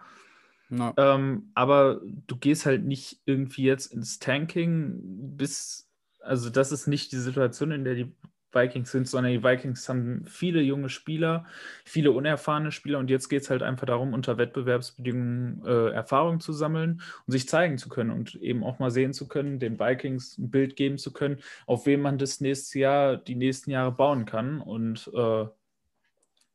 No. 0.68 0.92
Ähm, 0.96 1.51
aber 1.55 2.01
du 2.27 2.37
gehst 2.37 2.66
halt 2.66 2.85
nicht 2.85 3.20
irgendwie 3.27 3.64
jetzt 3.64 3.92
ins 3.92 4.18
Tanking 4.18 5.37
bis 5.37 5.92
also 6.22 6.51
das 6.51 6.72
ist 6.72 6.87
nicht 6.87 7.12
die 7.12 7.18
Situation, 7.18 7.72
in 7.72 7.85
der 7.85 7.94
die 7.94 8.12
Vikings 8.55 8.91
sind, 8.91 9.09
sondern 9.09 9.33
die 9.33 9.43
Vikings 9.43 9.88
haben 9.88 10.25
viele 10.27 10.61
junge 10.61 10.88
Spieler, 10.88 11.45
viele 11.85 12.12
unerfahrene 12.12 12.73
Spieler 12.73 12.99
und 12.99 13.11
jetzt 13.11 13.29
geht 13.29 13.43
es 13.43 13.51
halt 13.51 13.62
einfach 13.62 13.87
darum, 13.87 14.12
unter 14.15 14.38
Wettbewerbsbedingungen 14.38 15.62
äh, 15.65 15.91
Erfahrung 15.91 16.41
zu 16.41 16.53
sammeln 16.53 17.01
und 17.27 17.33
sich 17.33 17.49
zeigen 17.49 17.79
zu 17.79 17.88
können 17.88 18.11
und 18.11 18.35
eben 18.37 18.65
auch 18.65 18.79
mal 18.79 18.91
sehen 18.91 19.12
zu 19.12 19.29
können, 19.29 19.59
den 19.59 19.79
Vikings 19.79 20.38
ein 20.38 20.51
Bild 20.51 20.77
geben 20.77 20.99
zu 20.99 21.12
können, 21.12 21.38
auf 21.67 21.87
wen 21.87 22.01
man 22.01 22.19
das 22.19 22.41
nächste 22.41 22.79
Jahr, 22.79 23.17
die 23.17 23.35
nächsten 23.35 23.71
Jahre 23.71 23.93
bauen 23.93 24.25
kann 24.27 24.61
und 24.61 25.11
äh, 25.15 25.47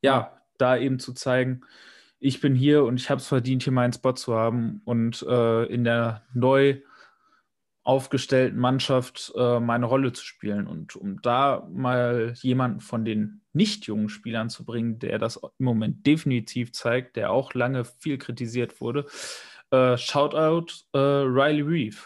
ja, 0.01 0.41
da 0.57 0.77
eben 0.77 0.99
zu 0.99 1.13
zeigen, 1.13 1.61
ich 2.19 2.41
bin 2.41 2.55
hier 2.55 2.83
und 2.83 2.99
ich 2.99 3.09
habe 3.09 3.19
es 3.19 3.27
verdient, 3.27 3.63
hier 3.63 3.73
meinen 3.73 3.93
Spot 3.93 4.13
zu 4.13 4.35
haben 4.35 4.81
und 4.85 5.23
äh, 5.27 5.65
in 5.65 5.83
der 5.83 6.23
neu 6.33 6.81
aufgestellten 7.87 8.59
Mannschaft 8.59 9.31
äh, 9.37 9.61
meine 9.61 9.85
Rolle 9.85 10.11
zu 10.11 10.25
spielen. 10.25 10.67
Und 10.67 10.97
um 10.97 11.21
da 11.21 11.65
mal 11.71 12.33
jemanden 12.41 12.81
von 12.81 13.05
den 13.05 13.41
nicht 13.53 13.85
jungen 13.85 14.09
Spielern 14.09 14.49
zu 14.49 14.65
bringen, 14.65 14.99
der 14.99 15.19
das 15.19 15.37
im 15.37 15.65
Moment 15.65 16.05
definitiv 16.05 16.73
zeigt, 16.73 17.15
der 17.15 17.31
auch 17.31 17.53
lange 17.53 17.85
viel 17.85 18.17
kritisiert 18.17 18.81
wurde, 18.81 19.05
äh, 19.71 19.95
Shoutout 19.95 20.73
äh, 20.93 20.97
Riley 20.97 21.61
Reeve. 21.61 21.97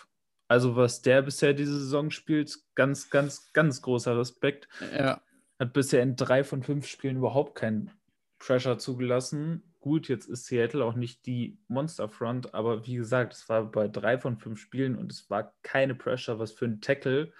Also 0.47 0.75
was 0.75 1.01
der 1.01 1.23
bisher 1.23 1.53
diese 1.53 1.79
Saison 1.79 2.11
spielt, 2.11 2.55
ganz, 2.75 3.09
ganz, 3.09 3.51
ganz 3.51 3.81
großer 3.81 4.15
Respekt. 4.15 4.67
Ja. 4.95 5.19
Hat 5.57 5.73
bisher 5.73 6.03
in 6.03 6.15
drei 6.15 6.43
von 6.43 6.61
fünf 6.61 6.85
Spielen 6.85 7.17
überhaupt 7.17 7.55
keinen 7.55 7.89
Pressure 8.37 8.77
zugelassen 8.77 9.70
gut, 9.81 10.07
jetzt 10.07 10.29
ist 10.29 10.45
Seattle 10.45 10.85
auch 10.85 10.95
nicht 10.95 11.25
die 11.25 11.57
Monsterfront, 11.67 12.53
aber 12.53 12.85
wie 12.85 12.95
gesagt, 12.95 13.33
es 13.33 13.49
war 13.49 13.69
bei 13.69 13.87
drei 13.87 14.17
von 14.17 14.37
fünf 14.37 14.59
Spielen 14.59 14.95
und 14.95 15.11
es 15.11 15.29
war 15.29 15.53
keine 15.63 15.95
Pressure, 15.95 16.39
was 16.39 16.51
für 16.51 16.65
einen 16.65 16.81
Tackle 16.81 17.33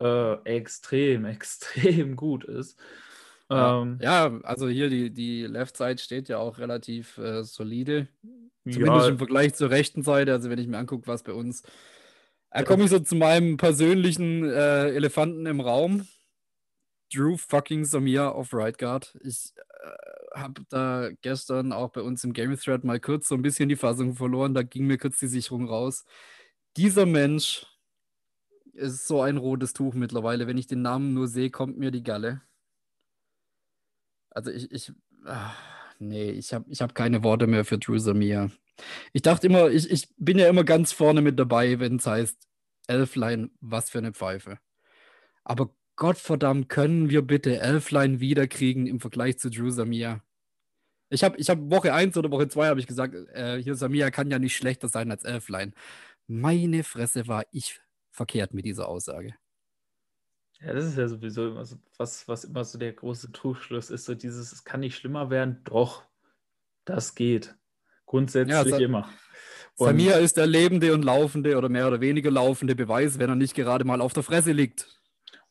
äh, 0.00 0.34
extrem, 0.44 1.24
extrem 1.26 2.16
gut 2.16 2.44
ist. 2.44 2.78
Ja, 3.50 3.82
ähm, 3.82 3.98
ja, 4.00 4.40
also 4.44 4.68
hier 4.68 4.88
die, 4.88 5.10
die 5.10 5.42
Left 5.42 5.76
Side 5.76 5.98
steht 5.98 6.28
ja 6.28 6.38
auch 6.38 6.58
relativ 6.58 7.18
äh, 7.18 7.42
solide. 7.42 8.08
Zumindest 8.64 9.06
ja, 9.06 9.08
im 9.08 9.18
Vergleich 9.18 9.54
zur 9.54 9.70
rechten 9.70 10.02
Seite. 10.02 10.32
Also 10.32 10.48
wenn 10.48 10.58
ich 10.58 10.68
mir 10.68 10.78
angucke, 10.78 11.06
was 11.06 11.22
bei 11.22 11.32
uns. 11.32 11.62
Da 12.50 12.62
komme 12.62 12.84
ich 12.84 12.90
so 12.90 12.98
zu 13.00 13.16
meinem 13.16 13.56
persönlichen 13.56 14.44
äh, 14.48 14.90
Elefanten 14.90 15.46
im 15.46 15.60
Raum. 15.60 16.06
Drew 17.12 17.36
fucking 17.36 17.84
Samir 17.84 18.34
auf 18.34 18.54
Right 18.54 18.78
Guard. 18.78 19.18
Ich 19.22 19.52
habe 20.34 20.62
da 20.68 21.10
gestern 21.20 21.72
auch 21.72 21.90
bei 21.90 22.02
uns 22.02 22.24
im 22.24 22.32
Game 22.32 22.56
Thread 22.56 22.84
mal 22.84 23.00
kurz 23.00 23.28
so 23.28 23.34
ein 23.34 23.42
bisschen 23.42 23.68
die 23.68 23.76
Fassung 23.76 24.14
verloren. 24.14 24.54
Da 24.54 24.62
ging 24.62 24.86
mir 24.86 24.98
kurz 24.98 25.18
die 25.18 25.26
Sicherung 25.26 25.68
raus. 25.68 26.04
Dieser 26.76 27.06
Mensch 27.06 27.66
ist 28.72 29.06
so 29.06 29.20
ein 29.20 29.36
rotes 29.36 29.72
Tuch 29.72 29.94
mittlerweile. 29.94 30.46
Wenn 30.46 30.58
ich 30.58 30.66
den 30.66 30.82
Namen 30.82 31.14
nur 31.14 31.28
sehe, 31.28 31.50
kommt 31.50 31.78
mir 31.78 31.90
die 31.90 32.02
Galle. 32.02 32.42
Also 34.30 34.50
ich, 34.50 34.70
ich 34.72 34.92
ach, 35.26 35.56
nee, 35.98 36.30
ich 36.30 36.54
habe 36.54 36.64
ich 36.70 36.80
hab 36.80 36.94
keine 36.94 37.22
Worte 37.22 37.46
mehr 37.46 37.64
für 37.64 37.78
Drew. 37.78 37.96
Ich 39.12 39.22
dachte 39.22 39.46
immer, 39.46 39.70
ich, 39.70 39.90
ich 39.90 40.08
bin 40.16 40.38
ja 40.38 40.48
immer 40.48 40.64
ganz 40.64 40.92
vorne 40.92 41.20
mit 41.20 41.38
dabei, 41.38 41.78
wenn 41.78 41.96
es 41.96 42.06
heißt, 42.06 42.48
Elflein, 42.86 43.50
was 43.60 43.90
für 43.90 43.98
eine 43.98 44.12
Pfeife. 44.12 44.58
Aber 45.44 45.74
Gottverdammt, 45.96 46.68
können 46.68 47.10
wir 47.10 47.22
bitte 47.22 47.60
Elfline 47.60 48.20
wiederkriegen 48.20 48.86
im 48.86 49.00
Vergleich 49.00 49.38
zu 49.38 49.50
Drew 49.50 49.70
Samir? 49.70 50.22
Ich 51.10 51.22
habe 51.22 51.36
ich 51.36 51.50
hab 51.50 51.58
Woche 51.70 51.92
1 51.92 52.16
oder 52.16 52.30
Woche 52.30 52.48
2 52.48 52.68
habe 52.68 52.80
ich 52.80 52.86
gesagt, 52.86 53.14
äh, 53.34 53.62
hier 53.62 53.74
Samia 53.74 54.10
kann 54.10 54.30
ja 54.30 54.38
nicht 54.38 54.56
schlechter 54.56 54.88
sein 54.88 55.10
als 55.10 55.24
Elfline. 55.24 55.72
Meine 56.26 56.84
Fresse 56.84 57.28
war 57.28 57.44
ich 57.50 57.80
verkehrt 58.10 58.54
mit 58.54 58.64
dieser 58.64 58.88
Aussage. 58.88 59.34
Ja, 60.60 60.72
das 60.72 60.86
ist 60.86 60.96
ja 60.96 61.08
sowieso 61.08 61.48
immer 61.48 61.64
so, 61.64 61.76
was, 61.98 62.26
was 62.28 62.44
immer 62.44 62.64
so 62.64 62.78
der 62.78 62.92
große 62.92 63.32
Trugschluss 63.32 63.90
ist, 63.90 64.04
so 64.04 64.14
dieses, 64.14 64.52
es 64.52 64.64
kann 64.64 64.80
nicht 64.80 64.96
schlimmer 64.96 65.28
werden. 65.28 65.60
Doch, 65.64 66.04
das 66.84 67.14
geht. 67.14 67.56
Grundsätzlich 68.06 68.56
ja, 68.56 68.78
immer. 68.78 69.08
Und 69.76 69.86
Samir 69.86 70.18
ist 70.18 70.36
der 70.36 70.46
lebende 70.46 70.94
und 70.94 71.02
laufende 71.02 71.56
oder 71.56 71.68
mehr 71.68 71.88
oder 71.88 72.00
weniger 72.00 72.30
laufende 72.30 72.74
Beweis, 72.74 73.18
wenn 73.18 73.28
er 73.28 73.36
nicht 73.36 73.54
gerade 73.54 73.84
mal 73.84 74.00
auf 74.00 74.12
der 74.12 74.22
Fresse 74.22 74.52
liegt. 74.52 75.01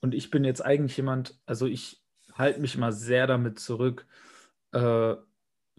Und 0.02 0.14
ich 0.16 0.30
bin 0.30 0.44
jetzt 0.44 0.64
eigentlich 0.64 0.98
jemand, 0.98 1.40
also 1.46 1.68
ich 1.68 2.04
halte 2.34 2.60
mich 2.60 2.76
immer 2.76 2.92
sehr 2.92 3.28
damit 3.28 3.60
zurück, 3.60 4.08
äh, 4.72 5.16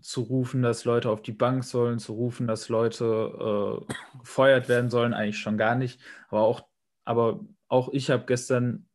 zu 0.01 0.23
rufen, 0.23 0.63
dass 0.63 0.85
Leute 0.85 1.11
auf 1.11 1.23
die 1.23 1.33
Bank 1.33 1.65
sollen, 1.65 1.99
zu 1.99 2.15
rufen, 2.15 2.47
dass 2.47 2.69
Leute 2.69 3.85
äh, 3.89 4.19
gefeuert 4.21 4.69
werden 4.69 4.91
sollen, 4.91 5.15
eigentlich 5.15 5.39
schon 5.39 5.59
gar 5.59 5.75
nicht. 5.75 6.01
Aber 6.29 6.43
auch, 6.43 6.65
aber 7.05 7.41
auch 7.69 7.89
ich 7.93 8.11
habe 8.11 8.25
gestern 8.27 8.89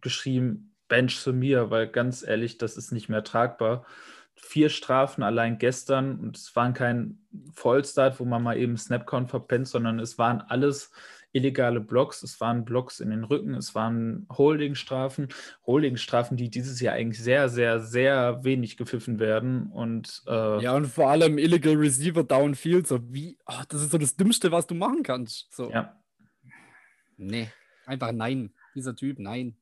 geschrieben, 0.00 0.74
Bench 0.88 1.18
zu 1.20 1.32
mir, 1.32 1.70
weil 1.70 1.88
ganz 1.88 2.22
ehrlich, 2.22 2.58
das 2.58 2.76
ist 2.76 2.92
nicht 2.92 3.08
mehr 3.08 3.24
tragbar. 3.24 3.84
Vier 4.34 4.68
Strafen 4.68 5.22
allein 5.22 5.58
gestern 5.58 6.20
und 6.20 6.36
es 6.36 6.54
waren 6.54 6.74
kein 6.74 7.26
Vollstart, 7.52 8.20
wo 8.20 8.24
man 8.24 8.42
mal 8.42 8.56
eben 8.56 8.76
Snapcon 8.76 9.26
verpennt, 9.28 9.66
sondern 9.66 9.98
es 9.98 10.18
waren 10.18 10.42
alles 10.42 10.92
illegale 11.36 11.80
Blocks, 11.80 12.22
es 12.22 12.40
waren 12.40 12.64
Blocks 12.64 13.00
in 13.00 13.10
den 13.10 13.24
Rücken, 13.24 13.54
es 13.54 13.74
waren 13.74 14.26
Holdingstrafen, 14.32 15.28
Holdingstrafen, 15.66 16.36
die 16.36 16.50
dieses 16.50 16.80
Jahr 16.80 16.94
eigentlich 16.94 17.22
sehr, 17.22 17.48
sehr, 17.48 17.80
sehr 17.80 18.42
wenig 18.42 18.76
gepfiffen 18.76 19.18
werden 19.18 19.70
und 19.72 20.22
äh, 20.26 20.62
ja 20.62 20.74
und 20.74 20.86
vor 20.86 21.10
allem 21.10 21.38
Illegal 21.38 21.74
Receiver 21.74 22.24
Downfield, 22.24 22.86
so 22.86 23.00
wie, 23.12 23.38
oh, 23.46 23.62
das 23.68 23.82
ist 23.82 23.90
so 23.90 23.98
das 23.98 24.16
Dümmste, 24.16 24.50
was 24.50 24.66
du 24.66 24.74
machen 24.74 25.02
kannst. 25.02 25.52
So. 25.54 25.70
Ja. 25.70 26.00
Nee, 27.16 27.48
einfach 27.84 28.12
nein, 28.12 28.52
dieser 28.74 28.96
Typ, 28.96 29.18
nein. 29.18 29.56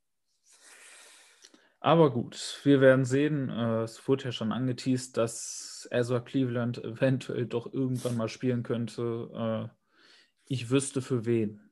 Aber 1.85 2.11
gut, 2.11 2.61
wir 2.63 2.81
werden 2.81 3.05
sehen. 3.05 3.51
Äh, 3.51 3.83
es 3.83 4.09
wurde 4.09 4.25
ja 4.25 4.33
schon 4.33 4.53
angeteased, 4.53 5.19
dass 5.19 5.87
Ezra 5.91 6.21
Cleveland 6.21 6.79
eventuell 6.85 7.45
doch 7.45 7.71
irgendwann 7.71 8.17
mal 8.17 8.31
spielen 8.31 8.63
könnte. 8.63 9.69
Äh, 9.71 9.75
ich 10.47 10.71
wüsste 10.71 11.03
für 11.03 11.27
wen. 11.27 11.64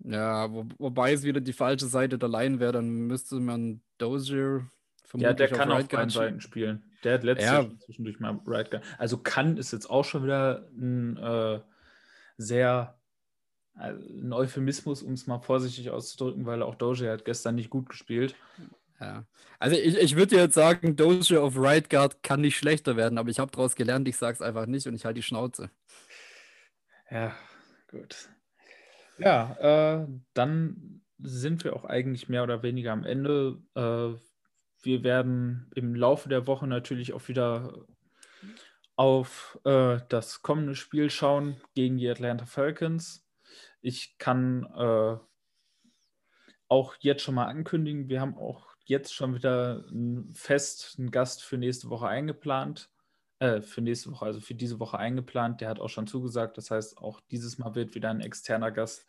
Ja, 0.00 0.52
wo, 0.52 0.66
wobei 0.78 1.12
es 1.12 1.22
wieder 1.22 1.40
die 1.40 1.52
falsche 1.52 1.86
Seite 1.86 2.18
der 2.18 2.28
Line 2.28 2.60
wäre, 2.60 2.72
dann 2.72 2.88
müsste 2.88 3.36
man 3.36 3.80
Dozier 3.98 4.68
vermutlich 5.04 5.22
Ja, 5.22 5.32
der 5.32 5.48
kann 5.48 5.72
auf 5.72 5.88
beiden 5.88 6.10
Seiten 6.10 6.40
spielen. 6.40 6.84
Der 7.02 7.14
hat 7.14 7.24
letztes 7.24 7.46
ja. 7.46 7.66
Zwischendurch 7.84 8.20
mal 8.20 8.40
Right 8.46 8.70
Guard. 8.70 8.84
Also 8.98 9.18
kann 9.18 9.56
ist 9.56 9.72
jetzt 9.72 9.88
auch 9.88 10.04
schon 10.04 10.24
wieder 10.24 10.68
ein 10.76 11.16
äh, 11.16 11.60
sehr 12.36 12.98
äh, 13.78 13.92
ein 13.92 14.32
Euphemismus, 14.32 15.02
um 15.02 15.12
es 15.12 15.26
mal 15.26 15.38
vorsichtig 15.38 15.90
auszudrücken, 15.90 16.46
weil 16.46 16.62
auch 16.62 16.74
Dozier 16.74 17.12
hat 17.12 17.24
gestern 17.24 17.54
nicht 17.54 17.70
gut 17.70 17.88
gespielt. 17.88 18.34
Ja. 19.00 19.26
Also 19.58 19.76
ich, 19.76 19.96
ich 19.96 20.16
würde 20.16 20.36
jetzt 20.36 20.54
sagen, 20.54 20.96
Dozier 20.96 21.42
auf 21.42 21.54
Right 21.56 21.88
Guard 21.90 22.22
kann 22.22 22.40
nicht 22.40 22.56
schlechter 22.56 22.96
werden, 22.96 23.18
aber 23.18 23.30
ich 23.30 23.38
habe 23.38 23.50
daraus 23.50 23.76
gelernt, 23.76 24.08
ich 24.08 24.16
sage 24.16 24.34
es 24.34 24.42
einfach 24.42 24.66
nicht 24.66 24.86
und 24.86 24.94
ich 24.94 25.04
halte 25.04 25.16
die 25.16 25.22
Schnauze. 25.22 25.70
Ja, 27.10 27.34
gut. 27.90 28.28
Ja, 29.18 30.02
äh, 30.02 30.06
dann 30.34 31.02
sind 31.18 31.64
wir 31.64 31.74
auch 31.74 31.84
eigentlich 31.84 32.28
mehr 32.28 32.42
oder 32.42 32.62
weniger 32.62 32.92
am 32.92 33.04
Ende. 33.04 33.62
Äh, 33.74 34.18
wir 34.82 35.04
werden 35.04 35.70
im 35.74 35.94
Laufe 35.94 36.28
der 36.28 36.46
Woche 36.46 36.66
natürlich 36.66 37.12
auch 37.12 37.26
wieder 37.28 37.86
auf 38.96 39.58
äh, 39.64 39.98
das 40.08 40.42
kommende 40.42 40.74
Spiel 40.74 41.10
schauen 41.10 41.60
gegen 41.74 41.98
die 41.98 42.08
Atlanta 42.08 42.46
Falcons. 42.46 43.26
Ich 43.80 44.18
kann 44.18 44.64
äh, 44.74 45.16
auch 46.68 46.96
jetzt 47.00 47.22
schon 47.22 47.36
mal 47.36 47.46
ankündigen, 47.46 48.08
wir 48.08 48.20
haben 48.20 48.36
auch 48.36 48.74
jetzt 48.84 49.14
schon 49.14 49.34
wieder 49.34 49.84
ein 49.90 50.32
fest 50.34 50.96
einen 50.98 51.10
Gast 51.10 51.42
für 51.42 51.58
nächste 51.58 51.90
Woche 51.90 52.08
eingeplant. 52.08 52.90
Äh, 53.38 53.60
für 53.60 53.82
nächste 53.82 54.10
Woche, 54.10 54.24
also 54.24 54.40
für 54.40 54.54
diese 54.54 54.80
Woche 54.80 54.98
eingeplant. 54.98 55.60
Der 55.60 55.68
hat 55.68 55.78
auch 55.78 55.88
schon 55.88 56.06
zugesagt. 56.06 56.56
Das 56.56 56.70
heißt, 56.70 56.98
auch 56.98 57.20
dieses 57.30 57.58
Mal 57.58 57.74
wird 57.74 57.94
wieder 57.94 58.10
ein 58.10 58.20
externer 58.20 58.70
Gast 58.70 59.06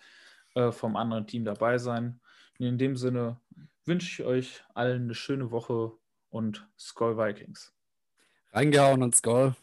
äh, 0.55 0.71
vom 0.71 0.95
anderen 0.95 1.27
Team 1.27 1.45
dabei 1.45 1.77
sein. 1.77 2.19
Und 2.59 2.65
in 2.65 2.77
dem 2.77 2.97
Sinne 2.97 3.39
wünsche 3.85 4.21
ich 4.21 4.27
euch 4.27 4.63
allen 4.73 5.03
eine 5.03 5.15
schöne 5.15 5.51
Woche 5.51 5.93
und 6.29 6.67
Skull 6.77 7.17
Vikings. 7.17 7.73
Reingehauen 8.51 9.03
und 9.03 9.15
Skull. 9.15 9.55